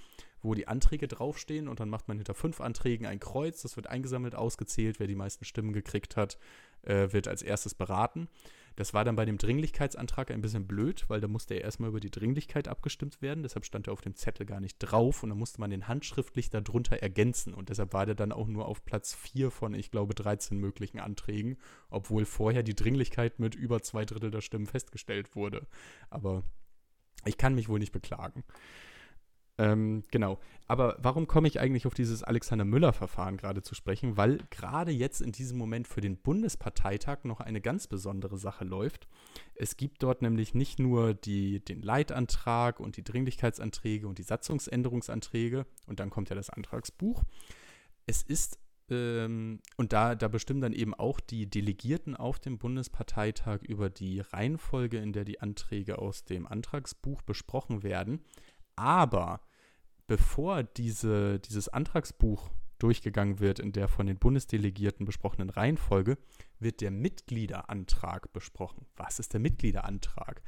[0.42, 3.88] wo die Anträge draufstehen und dann macht man hinter fünf Anträgen ein Kreuz, das wird
[3.88, 6.38] eingesammelt, ausgezählt, wer die meisten Stimmen gekriegt hat,
[6.84, 8.28] äh, wird als erstes beraten.
[8.76, 12.00] Das war dann bei dem Dringlichkeitsantrag ein bisschen blöd, weil da musste er erstmal über
[12.00, 13.44] die Dringlichkeit abgestimmt werden.
[13.44, 16.50] Deshalb stand er auf dem Zettel gar nicht drauf und dann musste man den handschriftlich
[16.50, 17.54] darunter ergänzen.
[17.54, 21.00] Und deshalb war der dann auch nur auf Platz 4 von, ich glaube, 13 möglichen
[21.00, 21.58] Anträgen,
[21.90, 25.68] obwohl vorher die Dringlichkeit mit über zwei Drittel der Stimmen festgestellt wurde.
[26.10, 26.44] Aber
[27.26, 28.44] ich kann mich wohl nicht beklagen.
[29.64, 30.40] Ähm, genau.
[30.68, 34.18] Aber warum komme ich eigentlich auf dieses Alexander Müller-Verfahren gerade zu sprechen?
[34.18, 39.08] Weil gerade jetzt in diesem Moment für den Bundesparteitag noch eine ganz besondere Sache läuft.
[39.56, 45.66] Es gibt dort nämlich nicht nur die, den Leitantrag und die Dringlichkeitsanträge und die Satzungsänderungsanträge
[45.88, 47.24] und dann kommt ja das Antragsbuch.
[48.06, 53.62] Es ist ähm, und da, da bestimmen dann eben auch die Delegierten auf dem Bundesparteitag
[53.64, 58.26] über die Reihenfolge, in der die Anträge aus dem Antragsbuch besprochen werden.
[58.76, 59.42] Aber
[60.08, 66.18] bevor diese, dieses Antragsbuch durchgegangen wird in der von den Bundesdelegierten besprochenen Reihenfolge,
[66.60, 68.86] wird der Mitgliederantrag besprochen.
[68.98, 70.42] Was ist der Mitgliederantrag?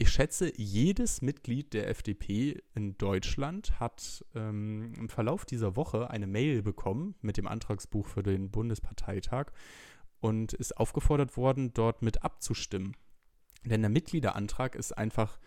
[0.00, 6.28] Ich schätze, jedes Mitglied der FDP in Deutschland hat ähm, im Verlauf dieser Woche eine
[6.28, 9.46] Mail bekommen mit dem Antragsbuch für den Bundesparteitag
[10.20, 12.96] und ist aufgefordert worden, dort mit abzustimmen.
[13.64, 15.38] Denn der Mitgliederantrag ist einfach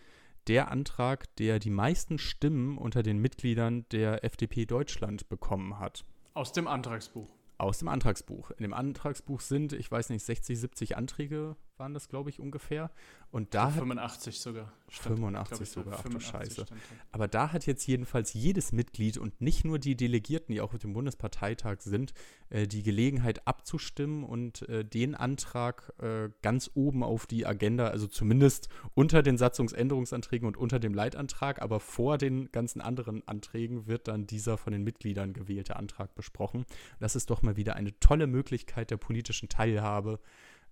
[0.48, 6.06] der Antrag, der die meisten Stimmen unter den Mitgliedern der FDP Deutschland bekommen hat.
[6.34, 7.30] Aus dem Antragsbuch.
[7.58, 8.52] Aus dem Antragsbuch.
[8.52, 12.92] In dem Antragsbuch sind, ich weiß nicht, 60, 70 Anträge waren das, glaube ich, ungefähr.
[13.32, 14.74] Und da 85 sogar.
[14.90, 16.66] Stand, 85 sogar, ach du Scheiße.
[17.12, 20.80] Aber da hat jetzt jedenfalls jedes Mitglied und nicht nur die Delegierten, die auch auf
[20.80, 22.14] dem Bundesparteitag sind,
[22.50, 28.06] äh, die Gelegenheit abzustimmen und äh, den Antrag äh, ganz oben auf die Agenda, also
[28.06, 34.10] zumindest unter den Satzungsänderungsanträgen und unter dem Leitantrag, aber vor den ganzen anderen Anträgen wird
[34.10, 36.66] dann dieser von den Mitgliedern gewählte Antrag besprochen.
[37.00, 40.20] Das ist doch mal wieder eine tolle Möglichkeit der politischen Teilhabe.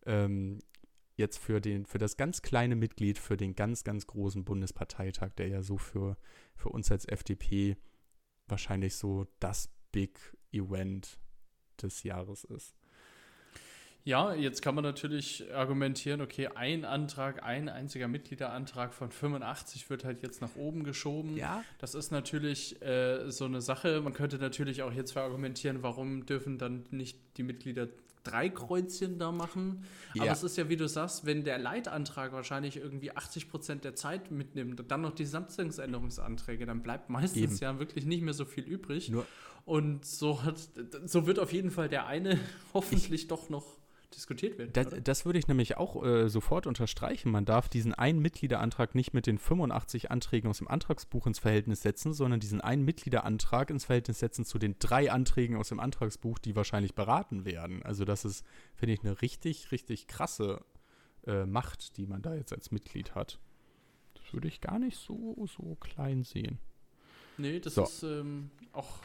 [0.06, 0.60] Ähm,
[1.20, 5.50] jetzt für, den, für das ganz kleine Mitglied, für den ganz, ganz großen Bundesparteitag, der
[5.50, 6.18] ja so für,
[6.56, 7.78] für uns als FDP
[8.48, 10.20] wahrscheinlich so das Big
[10.52, 11.20] Event
[11.82, 12.76] des Jahres ist.
[14.06, 20.06] Ja, jetzt kann man natürlich argumentieren, okay, ein Antrag, ein einziger Mitgliederantrag von 85 wird
[20.06, 21.36] halt jetzt nach oben geschoben.
[21.36, 21.64] Ja.
[21.80, 24.02] Das ist natürlich äh, so eine Sache.
[24.02, 27.88] Man könnte natürlich auch jetzt verargumentieren, warum dürfen dann nicht die Mitglieder
[28.24, 29.86] drei Kreuzchen da machen.
[30.14, 30.24] Ja.
[30.24, 33.96] Aber es ist ja, wie du sagst, wenn der Leitantrag wahrscheinlich irgendwie 80 Prozent der
[33.96, 37.58] Zeit mitnimmt und dann noch die Satzungsänderungsanträge, dann bleibt meistens Eben.
[37.58, 39.10] ja wirklich nicht mehr so viel übrig.
[39.10, 39.26] Nur
[39.66, 40.58] und so, hat,
[41.06, 42.40] so wird auf jeden Fall der eine
[42.74, 43.78] hoffentlich ich, doch noch
[44.15, 44.72] diskutiert werden.
[44.74, 47.32] Das, das, würde ich nämlich auch äh, sofort unterstreichen.
[47.32, 51.82] Man darf diesen einen Mitgliederantrag nicht mit den 85 Anträgen aus dem Antragsbuch ins Verhältnis
[51.82, 56.39] setzen, sondern diesen einen Mitgliederantrag ins Verhältnis setzen zu den drei Anträgen aus dem Antragsbuch,
[56.39, 57.84] die wahrscheinlich beraten werden.
[57.84, 58.45] Also das ist,
[58.76, 60.63] finde ich, eine richtig, richtig krasse
[61.26, 63.39] äh, Macht, die man da jetzt als Mitglied hat.
[64.15, 66.60] Das würde ich gar nicht so, so klein sehen.
[67.39, 67.84] Nee, das so.
[67.84, 68.99] ist ähm, auch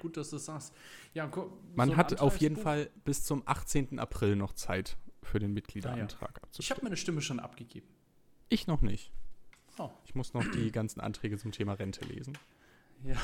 [0.00, 0.74] gut, dass du es sagst.
[1.12, 1.30] Ja,
[1.74, 3.98] Man so hat auf jeden Fall bis zum 18.
[3.98, 6.42] April noch Zeit für den Mitgliederantrag ah, ja.
[6.42, 6.64] abzustimmen.
[6.64, 7.86] Ich habe meine Stimme schon abgegeben.
[8.48, 9.12] Ich noch nicht.
[9.78, 9.90] Oh.
[10.04, 12.38] Ich muss noch die ganzen Anträge zum Thema Rente lesen.
[13.02, 13.16] Ja.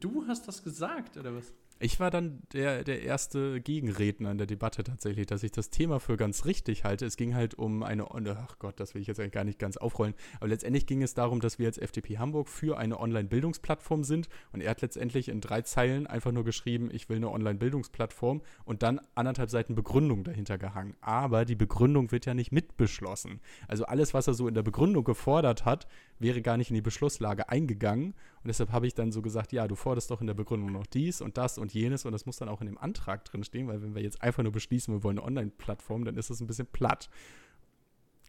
[0.00, 1.52] Du hast das gesagt, oder was?
[1.78, 6.00] Ich war dann der, der erste Gegenredner in der Debatte tatsächlich, dass ich das Thema
[6.00, 7.06] für ganz richtig halte.
[7.06, 9.76] Es ging halt um eine, ach Gott, das will ich jetzt eigentlich gar nicht ganz
[9.76, 14.28] aufrollen, aber letztendlich ging es darum, dass wir als FDP Hamburg für eine Online-Bildungsplattform sind
[14.52, 18.82] und er hat letztendlich in drei Zeilen einfach nur geschrieben, ich will eine Online-Bildungsplattform und
[18.82, 20.94] dann anderthalb Seiten Begründung dahinter gehangen.
[21.00, 23.40] Aber die Begründung wird ja nicht mitbeschlossen.
[23.68, 25.86] Also alles, was er so in der Begründung gefordert hat,
[26.22, 29.68] wäre gar nicht in die Beschlusslage eingegangen und deshalb habe ich dann so gesagt, ja,
[29.68, 32.36] du forderst doch in der Begründung noch dies und das und jenes und das muss
[32.36, 35.02] dann auch in dem Antrag drin stehen, weil wenn wir jetzt einfach nur beschließen, wir
[35.02, 37.10] wollen eine Online-Plattform, dann ist das ein bisschen platt.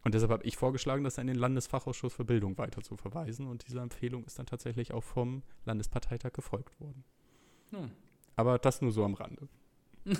[0.04, 3.66] Und deshalb habe ich vorgeschlagen, das an den Landesfachausschuss für Bildung weiter zu verweisen und
[3.66, 7.04] diese Empfehlung ist dann tatsächlich auch vom Landesparteitag gefolgt worden.
[7.70, 7.90] Hm.
[8.36, 9.48] Aber das nur so am Rande.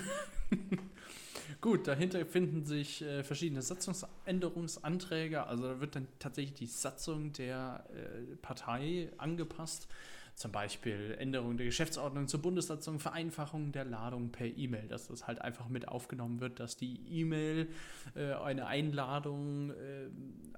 [1.61, 5.45] Gut, dahinter finden sich äh, verschiedene Satzungsänderungsanträge.
[5.45, 9.87] Also da wird dann tatsächlich die Satzung der äh, Partei angepasst.
[10.35, 15.41] Zum Beispiel Änderung der Geschäftsordnung zur Bundessatzung, Vereinfachung der Ladung per E-Mail, dass das halt
[15.41, 17.69] einfach mit aufgenommen wird, dass die E-Mail,
[18.15, 20.09] äh, eine Einladung äh,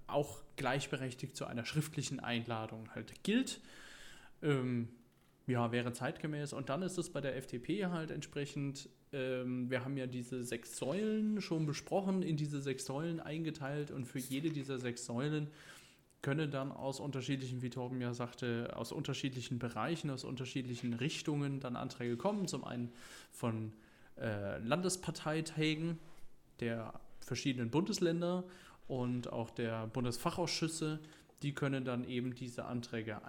[0.07, 3.62] auch gleichberechtigt zu einer schriftlichen Einladung halt gilt.
[4.41, 4.88] Ähm,
[5.45, 6.53] ja, wäre zeitgemäß.
[6.53, 10.78] Und dann ist es bei der FDP halt entsprechend, ähm, wir haben ja diese sechs
[10.78, 15.50] Säulen schon besprochen, in diese sechs Säulen eingeteilt und für jede dieser sechs Säulen
[16.22, 21.76] könne dann aus unterschiedlichen, wie Torben ja sagte, aus unterschiedlichen Bereichen, aus unterschiedlichen Richtungen dann
[21.76, 22.48] Anträge kommen.
[22.48, 22.91] Zum einen
[23.32, 23.72] von
[24.20, 26.00] äh, Landesparteitägen
[26.60, 28.43] der verschiedenen Bundesländer
[28.88, 31.00] und auch der Bundesfachausschüsse,
[31.43, 33.24] die können dann eben diese Anträge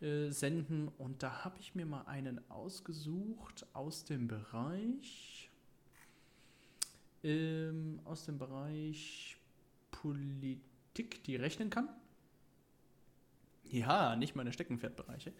[0.00, 0.88] einsenden.
[0.88, 5.50] Und da habe ich mir mal einen ausgesucht aus dem Bereich,
[7.22, 9.38] ähm, aus dem Bereich
[9.90, 11.88] Politik Politik, die rechnen kann.
[13.64, 15.32] Ja, nicht meine Steckenpferdbereiche.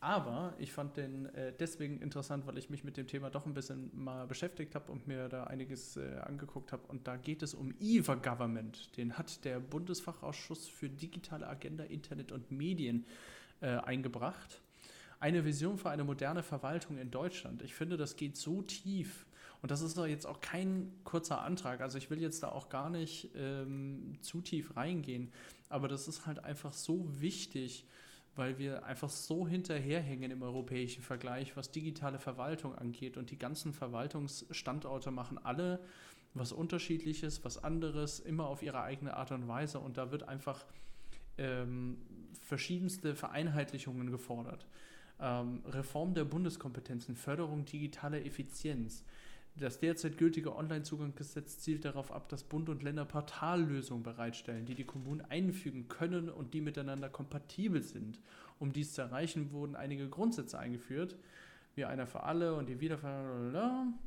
[0.00, 3.54] Aber ich fand den äh, deswegen interessant, weil ich mich mit dem Thema doch ein
[3.54, 6.86] bisschen mal beschäftigt habe und mir da einiges äh, angeguckt habe.
[6.88, 8.96] Und da geht es um EVA-Government.
[8.96, 13.06] Den hat der Bundesfachausschuss für digitale Agenda, Internet und Medien
[13.60, 14.60] äh, eingebracht.
[15.18, 17.62] Eine Vision für eine moderne Verwaltung in Deutschland.
[17.62, 19.26] Ich finde, das geht so tief
[19.62, 21.80] und das ist doch jetzt auch kein kurzer Antrag.
[21.80, 25.30] Also ich will jetzt da auch gar nicht ähm, zu tief reingehen.
[25.68, 27.86] Aber das ist halt einfach so wichtig,
[28.36, 33.16] weil wir einfach so hinterherhängen im europäischen Vergleich, was digitale Verwaltung angeht.
[33.16, 35.80] Und die ganzen Verwaltungsstandorte machen alle
[36.32, 39.80] was Unterschiedliches, was anderes, immer auf ihre eigene Art und Weise.
[39.80, 40.64] Und da wird einfach
[41.40, 41.98] ähm,
[42.40, 44.66] verschiedenste Vereinheitlichungen gefordert.
[45.18, 49.04] Ähm, Reform der Bundeskompetenzen, Förderung digitaler Effizienz,
[49.56, 54.84] das derzeit gültige Onlinezugangsgesetz zielt darauf ab, dass Bund und Länder Portallösungen bereitstellen, die die
[54.84, 58.20] Kommunen einfügen können und die miteinander kompatibel sind.
[58.58, 61.16] Um dies zu erreichen, wurden einige Grundsätze eingeführt,
[61.74, 63.98] wie einer für alle und die Wiederverwendung.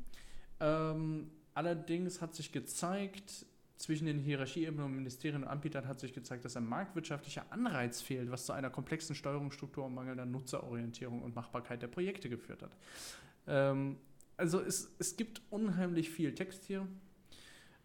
[0.60, 6.44] Ähm, allerdings hat sich gezeigt, zwischen den Hierarchieebenen und Ministerien und Anbietern hat sich gezeigt,
[6.44, 11.82] dass ein marktwirtschaftlicher Anreiz fehlt, was zu einer komplexen Steuerungsstruktur und mangelnder Nutzerorientierung und Machbarkeit
[11.82, 12.76] der Projekte geführt hat.
[13.46, 13.96] Ähm,
[14.36, 16.86] also es, es gibt unheimlich viel Text hier.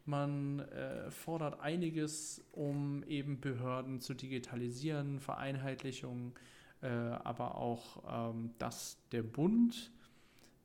[0.06, 6.34] Man äh, fordert einiges, um eben Behörden zu digitalisieren, Vereinheitlichung,
[6.82, 9.92] äh, aber auch, ähm, dass der Bund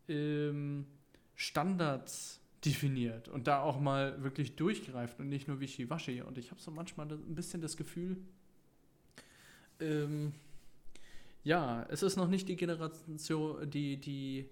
[0.09, 0.87] ähm,
[1.35, 6.23] Standards definiert und da auch mal wirklich durchgreift und nicht nur Wischiwaschi.
[6.23, 8.17] Und ich habe so manchmal ein bisschen das Gefühl,
[9.81, 10.33] ähm,
[11.43, 14.49] ja, es ist noch nicht die Generation, die, die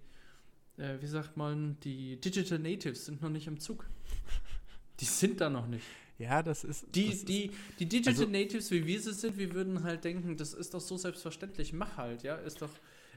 [0.76, 3.86] äh, wie sagt man, die Digital Natives sind noch nicht im Zug.
[5.00, 5.84] Die sind da noch nicht.
[6.18, 6.94] Ja, das ist.
[6.94, 10.36] Die, das die, die Digital also, Natives, wie wir sie sind, wir würden halt denken,
[10.36, 12.70] das ist doch so selbstverständlich, mach halt, ja, ist doch,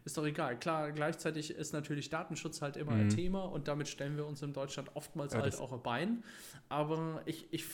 [0.06, 0.58] ist doch egal.
[0.60, 3.02] Klar, gleichzeitig ist natürlich Datenschutz halt immer mhm.
[3.02, 6.24] ein Thema und damit stellen wir uns in Deutschland oftmals ja, halt auch ein Bein.
[6.70, 7.66] Aber ich, ich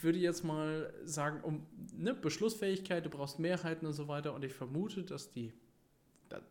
[0.00, 4.54] würde jetzt mal sagen, um ne, Beschlussfähigkeit, du brauchst Mehrheiten und so weiter und ich
[4.54, 5.52] vermute, dass die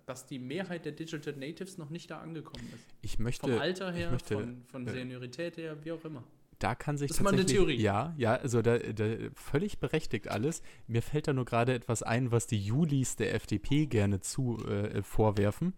[0.06, 2.86] dass die Mehrheit der Digital Natives noch nicht da angekommen ist.
[3.02, 3.48] Ich möchte.
[3.48, 6.22] Vom Alter her, möchte, von, von Seniorität her, wie auch immer.
[6.60, 7.80] Da kann sich das ist mal eine Theorie.
[7.80, 10.62] Ja, ja, also da, da, völlig berechtigt alles.
[10.88, 15.02] Mir fällt da nur gerade etwas ein, was die Julis der FDP gerne zu äh,
[15.02, 15.74] vorwerfen.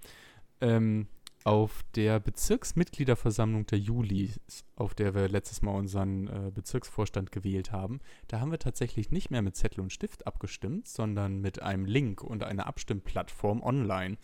[0.60, 1.08] Ähm,
[1.44, 4.32] auf der Bezirksmitgliederversammlung der Juli,
[4.76, 9.32] auf der wir letztes Mal unseren äh, Bezirksvorstand gewählt haben, da haben wir tatsächlich nicht
[9.32, 14.17] mehr mit Zettel und Stift abgestimmt, sondern mit einem Link und einer Abstimmplattform online.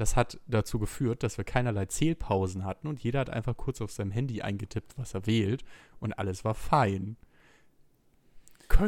[0.00, 3.92] Das hat dazu geführt, dass wir keinerlei Zählpausen hatten und jeder hat einfach kurz auf
[3.92, 5.62] seinem Handy eingetippt, was er wählt
[5.98, 7.18] und alles war fein.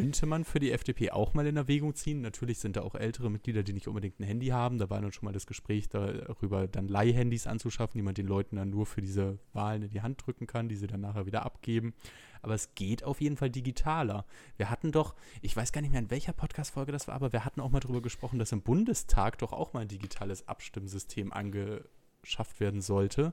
[0.00, 2.20] Könnte man für die FDP auch mal in Erwägung ziehen.
[2.20, 4.78] Natürlich sind da auch ältere Mitglieder, die nicht unbedingt ein Handy haben.
[4.78, 8.56] Da war dann schon mal das Gespräch darüber, dann Leihhandys anzuschaffen, die man den Leuten
[8.56, 11.44] dann nur für diese Wahlen in die Hand drücken kann, die sie dann nachher wieder
[11.44, 11.94] abgeben.
[12.42, 14.24] Aber es geht auf jeden Fall digitaler.
[14.56, 17.44] Wir hatten doch, ich weiß gar nicht mehr, in welcher Podcast-Folge das war, aber wir
[17.44, 22.58] hatten auch mal darüber gesprochen, dass im Bundestag doch auch mal ein digitales Abstimmsystem angeschafft
[22.58, 23.32] werden sollte.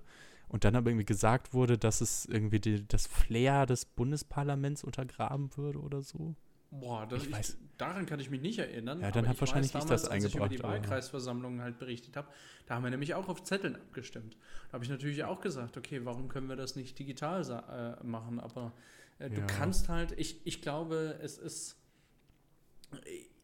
[0.49, 5.55] Und dann aber irgendwie gesagt wurde, dass es irgendwie die, das Flair des Bundesparlaments untergraben
[5.55, 6.35] würde oder so.
[6.71, 7.57] Boah, das, ich weiß.
[7.77, 9.01] daran kann ich mich nicht erinnern.
[9.01, 10.41] Ja, dann hat wahrscheinlich damals, ich das eingebracht.
[10.41, 12.27] Als ich über die Wahlkreisversammlungen halt berichtet habe,
[12.67, 14.37] da haben wir nämlich auch auf Zetteln abgestimmt.
[14.67, 18.39] Da habe ich natürlich auch gesagt, okay, warum können wir das nicht digital äh, machen?
[18.39, 18.73] Aber
[19.17, 19.47] äh, du ja.
[19.47, 21.75] kannst halt, ich, ich glaube, es ist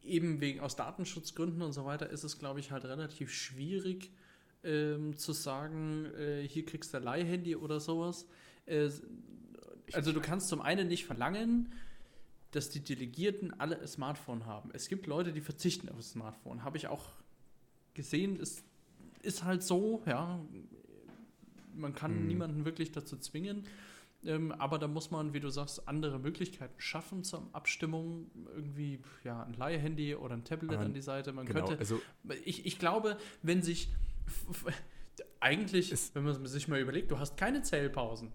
[0.04, 4.12] eben wegen aus Datenschutzgründen und so weiter, ist es, glaube ich, halt relativ schwierig
[4.64, 8.28] ähm, zu sagen, äh, hier kriegst du ein Leihhandy oder sowas.
[8.66, 8.90] Äh,
[9.94, 11.72] also du kannst zum einen nicht verlangen,
[12.56, 14.70] dass die Delegierten alle ein Smartphone haben.
[14.74, 16.64] Es gibt Leute, die verzichten auf das Smartphone.
[16.64, 17.04] Habe ich auch
[17.94, 18.64] gesehen, es
[19.22, 20.40] ist halt so, ja.
[21.76, 22.28] Man kann mhm.
[22.28, 23.66] niemanden wirklich dazu zwingen.
[24.24, 28.32] Ähm, aber da muss man, wie du sagst, andere Möglichkeiten schaffen zur Abstimmung.
[28.56, 31.34] Irgendwie, ja, ein Leihhandy oder ein Tablet aber an die Seite.
[31.34, 31.80] Man genau, könnte.
[31.80, 32.02] Also
[32.46, 33.90] ich, ich glaube, wenn sich
[35.40, 38.32] eigentlich, wenn man sich mal überlegt, du hast keine Zählpausen.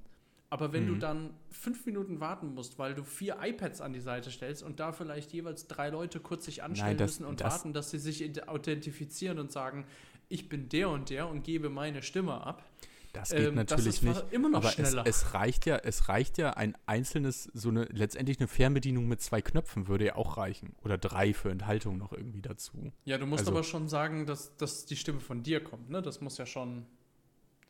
[0.52, 0.88] Aber wenn mhm.
[0.88, 4.80] du dann fünf Minuten warten musst, weil du vier iPads an die Seite stellst und
[4.80, 7.90] da vielleicht jeweils drei Leute kurz sich anstellen Nein, das, müssen und das warten, dass
[7.92, 9.86] sie sich authentifizieren und sagen,
[10.28, 12.64] ich bin der und der und gebe meine Stimme ab.
[13.12, 14.32] Das geht ähm, natürlich das nicht.
[14.32, 15.02] Immer noch aber schneller.
[15.04, 19.20] Es, es, reicht ja, es reicht ja ein einzelnes, so eine letztendlich eine Fernbedienung mit
[19.20, 20.74] zwei Knöpfen würde ja auch reichen.
[20.82, 22.92] Oder drei für Enthaltung noch irgendwie dazu.
[23.04, 26.02] Ja, du musst also, aber schon sagen, dass, dass die Stimme von dir kommt, ne?
[26.02, 26.86] Das muss ja schon.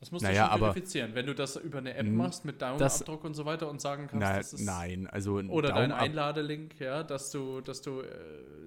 [0.01, 1.15] Das musst naja, du schon verifizieren.
[1.15, 4.27] Wenn du das über eine App machst mit Daumenabdruck und so weiter und sagen kannst,
[4.27, 8.07] na, das ist Nein, also Oder dein Einladelink, ja, dass du, dass du äh,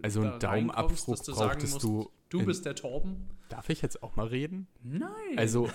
[0.03, 2.11] Also ein Daumenabdruck dass du brauchtest musst, du.
[2.29, 3.29] Du bist der Torben.
[3.49, 4.67] Darf ich jetzt auch mal reden?
[4.81, 5.09] Nein.
[5.37, 5.69] Also,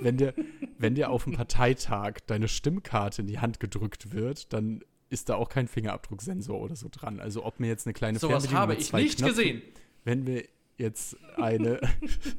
[0.00, 0.34] wenn dir,
[0.78, 5.36] wenn dir auf dem Parteitag deine Stimmkarte in die Hand gedrückt wird, dann ist da
[5.36, 7.20] auch kein Fingerabdrucksensor oder so dran.
[7.20, 9.62] Also ob mir jetzt eine kleine so Fernbedienung habe ich nicht Knöpfen, gesehen.
[10.04, 10.44] Wenn wir
[10.76, 11.80] jetzt eine,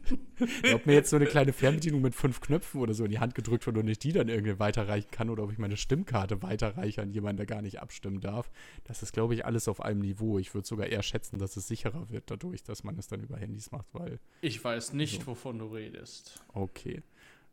[0.73, 3.35] ob mir jetzt so eine kleine Fernbedienung mit fünf Knöpfen oder so in die Hand
[3.35, 7.01] gedrückt wird und ich die dann irgendwie weiterreichen kann oder ob ich meine Stimmkarte weiterreiche
[7.01, 8.49] an jemanden, der gar nicht abstimmen darf.
[8.83, 10.39] Das ist, glaube ich, alles auf einem Niveau.
[10.39, 13.37] Ich würde sogar eher schätzen, dass es sicherer wird dadurch, dass man es dann über
[13.37, 14.19] Handys macht, weil.
[14.41, 15.27] Ich weiß nicht, so.
[15.27, 16.43] wovon du redest.
[16.53, 17.03] Okay.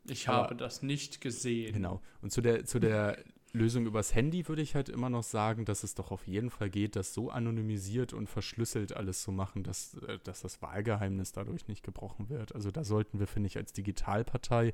[0.04, 1.74] Ich Aber, habe das nicht gesehen.
[1.74, 2.00] Genau.
[2.22, 3.22] Und zu der, zu der
[3.54, 6.70] Lösung übers Handy würde ich halt immer noch sagen, dass es doch auf jeden Fall
[6.70, 11.68] geht, das so anonymisiert und verschlüsselt alles zu machen, dass, äh, dass das Wahlgeheimnis dadurch
[11.68, 12.54] nicht gebrochen wird.
[12.54, 14.72] Also da sollten wir, finde ich, als Digitalpartei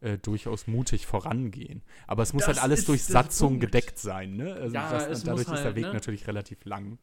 [0.00, 1.82] äh, durchaus mutig vorangehen.
[2.06, 3.62] Aber es muss das halt alles durch Satzung Punkt.
[3.62, 4.36] gedeckt sein.
[4.36, 4.54] Ne?
[4.54, 5.94] Also ja, das, dadurch halt, ist der Weg ne?
[5.94, 6.98] natürlich relativ lang.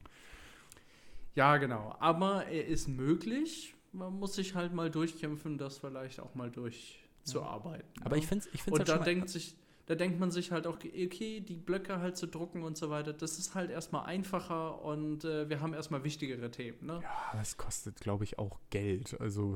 [1.36, 1.94] Ja, genau.
[2.00, 3.76] Aber er ist möglich.
[3.92, 7.88] Man muss sich halt mal durchkämpfen, das vielleicht auch mal durchzuarbeiten.
[8.02, 8.22] Aber ne?
[8.22, 9.56] ich finde es ich Und halt da denkt sich
[9.88, 13.14] da denkt man sich halt auch, okay, die Blöcke halt zu drucken und so weiter,
[13.14, 16.86] das ist halt erstmal einfacher und äh, wir haben erstmal wichtigere Themen.
[16.86, 17.00] Ne?
[17.02, 19.20] Ja, das kostet, glaube ich, auch Geld.
[19.20, 19.56] Also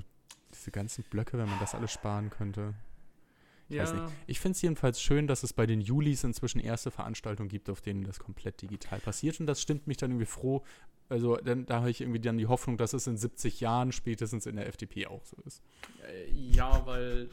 [0.53, 2.73] diese ganzen Blöcke, wenn man das alles sparen könnte.
[3.71, 3.83] Ich ja.
[3.83, 4.05] weiß nicht.
[4.27, 7.79] Ich finde es jedenfalls schön, dass es bei den Julis inzwischen erste Veranstaltungen gibt, auf
[7.79, 9.39] denen das komplett digital passiert.
[9.39, 10.63] Und das stimmt mich dann irgendwie froh.
[11.07, 14.45] Also dann, da habe ich irgendwie dann die Hoffnung, dass es in 70 Jahren spätestens
[14.45, 15.61] in der FDP auch so ist.
[16.05, 17.29] Äh, ja, weil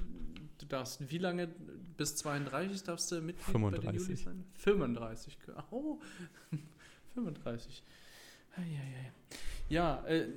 [0.59, 1.49] du darfst, wie lange,
[1.97, 3.85] bis 32 darfst du Mitglied 35.
[3.85, 4.45] bei den Julis sein?
[4.55, 5.39] 35.
[5.73, 5.99] Oh,
[7.15, 7.83] 35.
[9.69, 10.29] Ja, äh,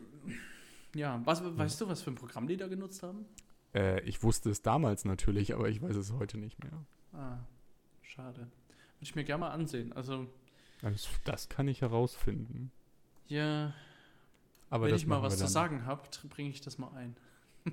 [0.96, 3.26] ja, was, weißt du, was für ein Programm die da genutzt haben?
[3.74, 6.86] Äh, ich wusste es damals natürlich, aber ich weiß es heute nicht mehr.
[7.14, 7.40] Ah,
[8.02, 8.42] schade.
[8.42, 8.50] Würde
[9.02, 9.94] ich mir gerne mal ansehen.
[9.94, 10.28] Also.
[10.82, 12.72] Das, das kann ich herausfinden.
[13.28, 13.74] Ja.
[14.70, 17.16] Aber wenn ich mal was zu sagen habe, bringe ich das mal ein.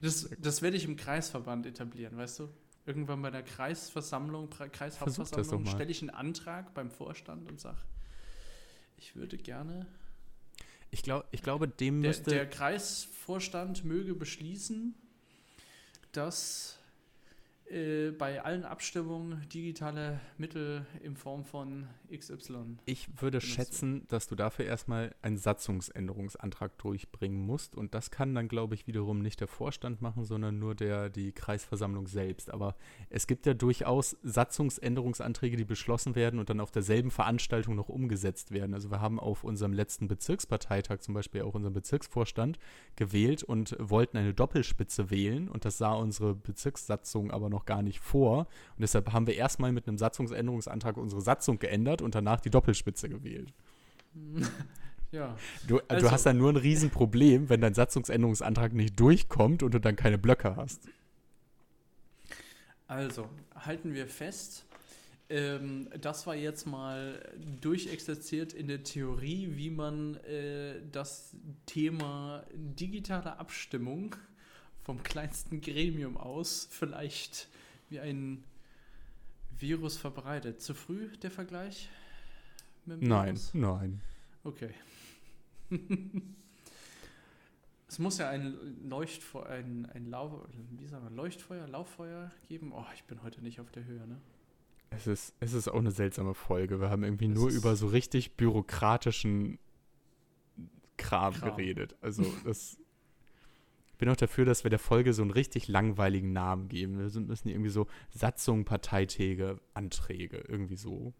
[0.00, 2.48] Das, das werde ich im Kreisverband etablieren, weißt du?
[2.86, 7.78] Irgendwann bei der Kreisversammlung, Kreishauptversammlung stelle ich einen Antrag beim Vorstand und sage,
[8.96, 9.86] ich würde gerne.
[10.94, 12.30] Ich, glaub, ich glaube, dem der, müsste.
[12.30, 14.94] Der Kreisvorstand möge beschließen,
[16.12, 16.78] dass
[17.70, 22.76] äh, bei allen Abstimmungen digitale Mittel in Form von XY.
[22.84, 24.12] Ich würde schätzen, wird.
[24.12, 29.20] dass du dafür erstmal einen Satzungsänderungsantrag durchbringen musst und das kann dann, glaube ich, wiederum
[29.20, 32.52] nicht der Vorstand machen, sondern nur der, die Kreisversammlung selbst.
[32.52, 32.76] Aber
[33.08, 38.50] es gibt ja durchaus Satzungsänderungsanträge, die beschlossen werden und dann auf derselben Veranstaltung noch umgesetzt
[38.50, 38.74] werden.
[38.74, 42.58] Also wir haben auf unserem letzten Bezirksparteitag zum Beispiel auch unseren Bezirksvorstand
[42.94, 48.00] gewählt und wollten eine Doppelspitze wählen und das sah unsere Bezirkssatzung aber noch gar nicht
[48.00, 48.40] vor.
[48.40, 53.08] Und deshalb haben wir erstmal mit einem Satzungsänderungsantrag unsere Satzung geändert und danach die Doppelspitze
[53.08, 53.52] gewählt.
[55.12, 55.36] ja.
[55.66, 59.78] Du, Also- du hast dann nur ein Riesenproblem, wenn dein Satzungsänderungsantrag nicht durchkommt und du
[59.80, 60.88] dann keine Blöcke hast.
[62.86, 64.66] Also, halten wir fest.
[65.30, 67.18] Ähm, das war jetzt mal
[67.62, 71.34] durchexerziert in der Theorie, wie man äh, das
[71.64, 74.16] Thema digitale Abstimmung
[74.84, 77.48] vom kleinsten Gremium aus vielleicht
[77.88, 78.44] wie ein
[79.58, 80.60] Virus verbreitet.
[80.60, 81.88] Zu früh der Vergleich?
[82.86, 83.54] mit dem Nein, Virus?
[83.54, 84.00] nein.
[84.44, 84.70] Okay.
[87.88, 88.54] es muss ja ein
[88.88, 92.72] Leuchtfeuer, ein, ein Lau wie sagen wir, Leuchtfeuer, Lauffeuer geben.
[92.72, 94.20] Oh, ich bin heute nicht auf der Höhe, ne?
[94.90, 96.80] Es ist, es ist auch eine seltsame Folge.
[96.80, 99.58] Wir haben irgendwie Es nur über so richtig bürokratischen
[100.96, 101.50] Kram, Kram.
[101.56, 101.96] geredet.
[102.00, 102.78] Also das.
[103.94, 106.98] Ich bin auch dafür, dass wir der Folge so einen richtig langweiligen Namen geben.
[106.98, 111.14] Wir müssen irgendwie so Satzungen, Parteitäge, Anträge, irgendwie so.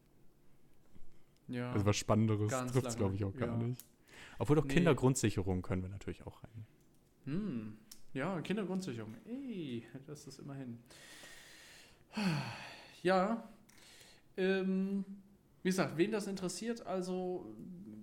[1.46, 1.70] Ja.
[1.70, 3.66] Also was Spannenderes trifft es, glaube ich, auch langweilig, gar ja.
[3.68, 3.84] nicht.
[4.40, 4.74] Obwohl doch Nee.
[4.74, 6.66] Kindergrundsicherung können wir natürlich auch rein.
[7.26, 7.78] Hm.
[8.12, 9.14] Ja, Kindergrundsicherung.
[9.24, 10.80] Ey, das ist immerhin.
[13.04, 13.48] Ja.
[14.36, 15.04] Ähm,
[15.64, 17.52] wie gesagt, wen das interessiert, also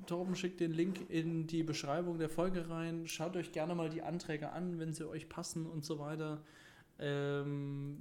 [0.08, 3.08] Torben schickt den Link in die Beschreibung der Folge rein.
[3.08, 6.42] Schaut euch gerne mal die Anträge an, wenn sie euch passen und so weiter.
[7.00, 7.98] Ähm,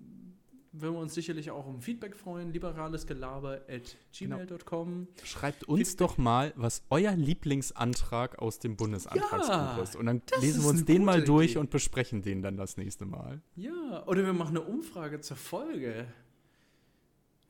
[0.72, 2.52] würden wir uns sicherlich auch um Feedback freuen.
[2.52, 5.08] Liberalesgelaber at gmail.com.
[5.24, 5.98] Schreibt uns Feedback.
[6.08, 9.96] doch mal, was euer Lieblingsantrag aus dem Bundesantragsbuch Ja, ist.
[9.96, 11.58] Und dann lesen wir uns den mal durch Idee.
[11.58, 13.42] und besprechen den dann das nächste Mal.
[13.56, 16.06] Ja, oder wir machen eine Umfrage zur Folge.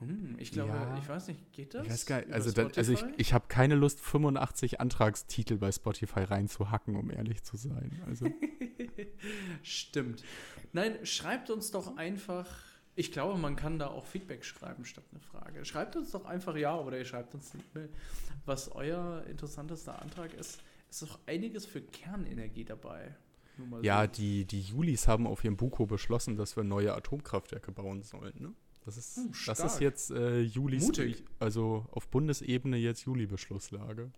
[0.00, 0.98] Hm, ich glaube, Ja.
[0.98, 1.86] ich weiß nicht, geht das?
[1.86, 5.70] Ich weiß gar nicht, also, da, also ich, ich habe keine Lust, 85 Antragstitel bei
[5.70, 8.02] Spotify reinzuhacken, um ehrlich zu sein.
[8.06, 8.26] Also,
[9.62, 10.22] Stimmt.
[10.72, 12.46] Nein, schreibt uns doch einfach.
[12.96, 15.64] Ich glaube, man kann da auch Feedback schreiben statt eine Frage.
[15.64, 17.88] Schreibt uns doch einfach ja oder ihr schreibt uns eine E-Mail,
[18.46, 20.60] was euer interessantester Antrag ist.
[20.90, 23.14] Es ist doch einiges für Kernenergie dabei.
[23.82, 24.10] Ja, so.
[24.12, 28.34] die, die Julis haben auf ihrem Buko beschlossen, dass wir neue Atomkraftwerke bauen sollen.
[28.38, 28.52] Ne?
[28.84, 31.24] Das, ist, Hm, das ist jetzt äh, Julis, Mutig.
[31.38, 34.10] also auf Bundesebene jetzt Juli-Beschlusslage.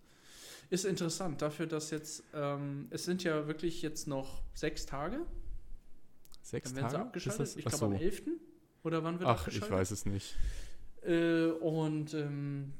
[0.70, 5.26] Ist interessant dafür, dass jetzt, ähm, es sind ja wirklich jetzt noch sechs Tage.
[6.42, 7.06] Sechs Dann werden sie Tage?
[7.08, 7.42] abgeschaltet.
[7.42, 7.58] Ist das?
[7.58, 8.04] Ich Ach glaube am so.
[8.04, 8.22] 11.
[8.84, 9.68] Oder wann wird Ach, abgeschaltet?
[9.68, 10.36] ich weiß es nicht.
[11.02, 12.72] Äh, und ähm,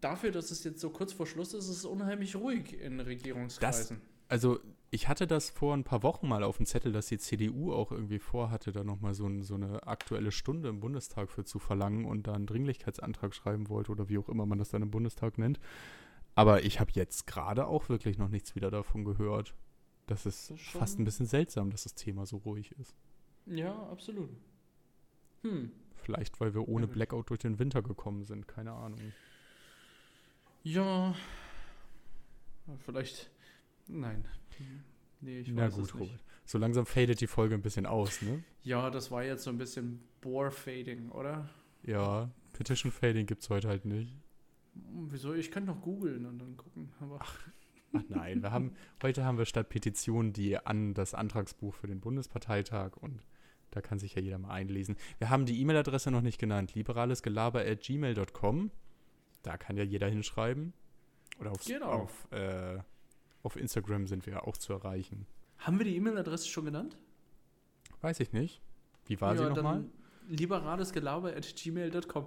[0.00, 4.00] dafür, dass es jetzt so kurz vor Schluss ist, ist es unheimlich ruhig in Regierungskreisen.
[4.28, 4.60] Also,
[4.90, 7.92] ich hatte das vor ein paar Wochen mal auf dem Zettel, dass die CDU auch
[7.92, 12.04] irgendwie vorhatte, da nochmal so, ein, so eine aktuelle Stunde im Bundestag für zu verlangen
[12.04, 15.38] und da einen Dringlichkeitsantrag schreiben wollte oder wie auch immer man das dann im Bundestag
[15.38, 15.60] nennt.
[16.34, 19.54] Aber ich habe jetzt gerade auch wirklich noch nichts wieder davon gehört.
[20.06, 22.96] Das ist, Das ist fast ein bisschen seltsam, dass das Thema so ruhig ist.
[23.46, 24.30] Ja, absolut.
[25.42, 25.70] Hm.
[25.94, 26.88] Vielleicht, weil wir ohne.
[26.88, 29.00] Blackout durch den Winter gekommen sind, keine Ahnung.
[30.64, 31.14] Ja.
[32.84, 33.30] Vielleicht.
[33.92, 34.24] Nein.
[35.20, 36.10] Nee, ich Na weiß gut, es nicht.
[36.10, 36.24] Robert.
[36.44, 38.42] So langsam fadet die Folge ein bisschen aus, ne?
[38.62, 41.48] Ja, das war jetzt so ein bisschen Bore-Fading, oder?
[41.82, 44.12] Ja, Petition Fading gibt es heute halt nicht.
[44.74, 45.34] Hm, Wieso?
[45.34, 46.92] Ich könnte noch googeln und dann gucken.
[47.00, 47.38] Aber Ach
[48.08, 48.72] nein, wir haben,
[49.02, 53.26] heute haben wir statt Petition die an das Antragsbuch für den Bundesparteitag und
[53.72, 54.96] da kann sich ja jeder mal einlesen.
[55.18, 58.70] Wir haben die E-Mail-Adresse noch nicht genannt, liberalesgelaber.gmail.com.
[59.42, 60.72] Da kann ja jeder hinschreiben.
[61.38, 61.86] Oder auf, Genau.
[61.86, 62.78] auf, äh,
[63.42, 65.26] auf Instagram sind wir ja auch zu erreichen.
[65.58, 66.96] haben wir die E-Mail-Adresse schon genannt?
[68.00, 68.60] Weiß ich nicht.
[69.06, 69.80] Wie war ja, sie nochmal?
[69.80, 69.92] dann
[70.28, 72.26] liberalesgelaber at gmail.com.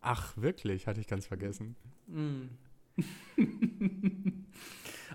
[0.00, 0.86] Ach, wirklich?
[0.86, 1.76] Hatte ich ganz vergessen.
[2.06, 2.48] Mm.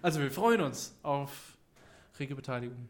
[0.01, 1.57] also wir freuen uns auf
[2.19, 2.89] rege Beteiligung.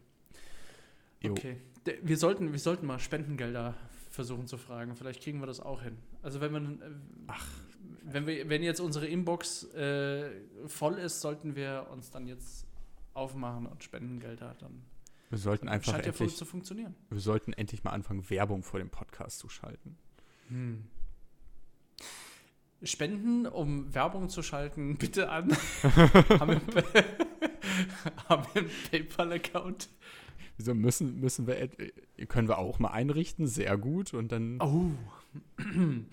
[1.22, 1.32] Jo.
[1.32, 1.56] Okay.
[2.02, 3.74] Wir sollten, wir sollten mal Spendengelder
[4.10, 4.96] versuchen zu fragen.
[4.96, 5.96] Vielleicht kriegen wir das auch hin.
[6.22, 6.90] Also wenn man, äh,
[7.26, 7.46] Ach.
[8.04, 10.30] Wenn wir, wenn jetzt unsere Inbox äh,
[10.66, 12.66] voll ist, sollten wir uns dann jetzt
[13.14, 14.82] aufmachen und Spendengelder dann.
[15.30, 16.94] Wir sollten einfach Scheint ja voll endlich, zu funktionieren.
[17.08, 19.96] wir sollten endlich mal anfangen, Werbung vor dem Podcast zu schalten.
[20.48, 20.84] Hm.
[22.82, 25.52] Spenden, um Werbung zu schalten, bitte an.
[25.82, 26.84] haben, wir,
[28.28, 29.88] haben wir einen PayPal-Account?
[30.56, 31.68] Wieso müssen, müssen wir,
[32.26, 34.12] können wir auch mal einrichten, sehr gut.
[34.14, 34.90] Und dann, Oh.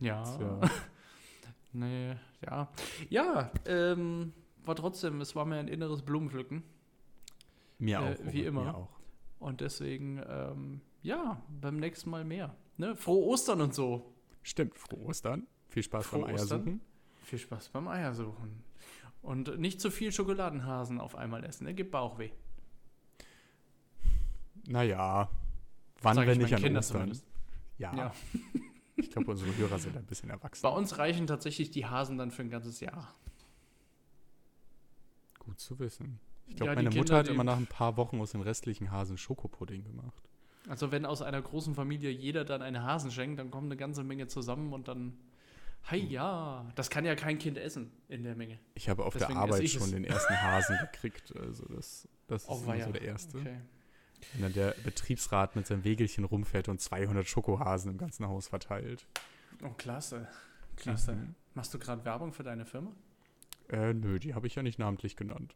[0.00, 0.22] ja.
[0.22, 0.60] Tja.
[1.74, 2.14] Nee,
[2.46, 2.68] ja.
[3.10, 4.32] Ja, ähm,
[4.64, 6.62] war trotzdem, es war mir ein inneres Blumenpflücken.
[7.78, 8.32] mir äh, auch.
[8.32, 8.64] wie immer.
[8.64, 9.00] Mir auch.
[9.40, 12.54] Und deswegen, ähm, ja, beim nächsten Mal mehr.
[12.76, 12.94] Ne?
[12.94, 14.14] Frohe Ostern und so.
[14.42, 15.46] Stimmt, frohe Ostern.
[15.68, 16.60] Viel Spaß Frohe beim Ostern.
[16.60, 16.80] Eiersuchen.
[17.24, 18.62] Viel Spaß beim Eiersuchen.
[19.20, 21.74] Und nicht zu viel Schokoladenhasen auf einmal essen, ne?
[21.74, 22.30] Gibt Bauchweh.
[24.66, 25.28] Naja,
[26.02, 26.96] wann, Sag wenn ich nicht an Kindern Ostern?
[26.98, 27.26] zumindest.
[27.78, 28.12] Ja, Ja.
[28.96, 30.62] ich glaube, unsere Hörer sind ein bisschen erwachsen.
[30.62, 33.14] Bei uns reichen tatsächlich die Hasen dann für ein ganzes Jahr.
[35.38, 36.20] Gut zu wissen.
[36.46, 38.40] Ich glaube, Ja, meine Mutter Kinder, hat die- immer nach ein paar Wochen aus den
[38.42, 40.22] restlichen Hasen Schokopudding gemacht.
[40.68, 44.02] Also wenn aus einer großen Familie jeder dann einen Hasen schenkt, dann kommt eine ganze
[44.02, 45.14] Menge zusammen und dann,
[45.82, 48.58] hey ja, das kann ja kein Kind essen in der Menge.
[48.74, 51.34] Ich habe auf Deswegen der Arbeit schon den ersten Hasen gekriegt.
[51.36, 53.38] Also das, das ist Oh, so der erste.
[53.38, 53.60] Okay.
[54.32, 59.06] Wenn dann der Betriebsrat mit seinem Wägelchen rumfährt und 200 Schokohasen im ganzen Haus verteilt.
[59.62, 60.26] Oh, klasse.
[60.76, 61.12] Klasse.
[61.14, 61.34] Mhm.
[61.54, 62.92] Machst du gerade Werbung für deine Firma?
[63.68, 65.54] Äh, nö, die habe ich ja nicht namentlich genannt.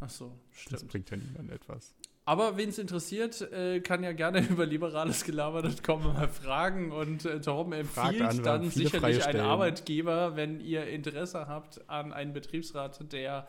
[0.00, 0.88] Ach so, Das stimmt.
[0.92, 1.94] bringt ja niemand etwas.
[2.24, 7.72] Aber wen es interessiert, äh, kann ja gerne über liberalesgelaber.com mal fragen und äh, Torben
[7.72, 9.40] empfiehlt an, dann sicherlich einen.
[9.40, 13.48] Arbeitgeber, wenn ihr Interesse habt an einen Betriebsrat, der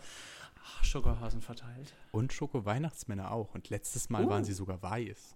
[0.64, 1.94] ach, Schokohasen verteilt.
[2.12, 3.54] Und Schoko-Weihnachtsmänner auch.
[3.56, 4.30] Und letztes Mal Oh.
[4.30, 5.36] waren sie sogar weiß.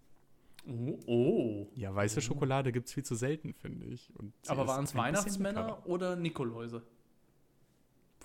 [0.67, 1.67] Oh, oh.
[1.75, 2.21] Ja, weiße Oh.
[2.21, 4.11] Schokolade gibt es viel zu selten, finde ich.
[4.47, 6.81] Aber waren es Weihnachtsmänner oder Nikoläuse?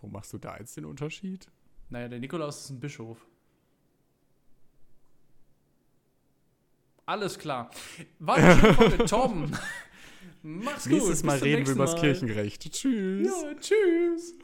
[0.00, 1.48] Wo machst du da jetzt den Unterschied?
[1.90, 3.26] Naja, der Nikolaus ist ein Bischof.
[7.06, 7.70] Alles klar.
[8.20, 9.04] War eine schöne Folge.
[9.06, 9.56] Torben,
[10.42, 10.92] mach's gut.
[10.92, 11.96] Nächstes Mal reden wir über das.
[12.00, 12.70] Kirchenrecht.
[12.72, 13.26] Tschüss.
[13.42, 14.34] Ja, tschüss.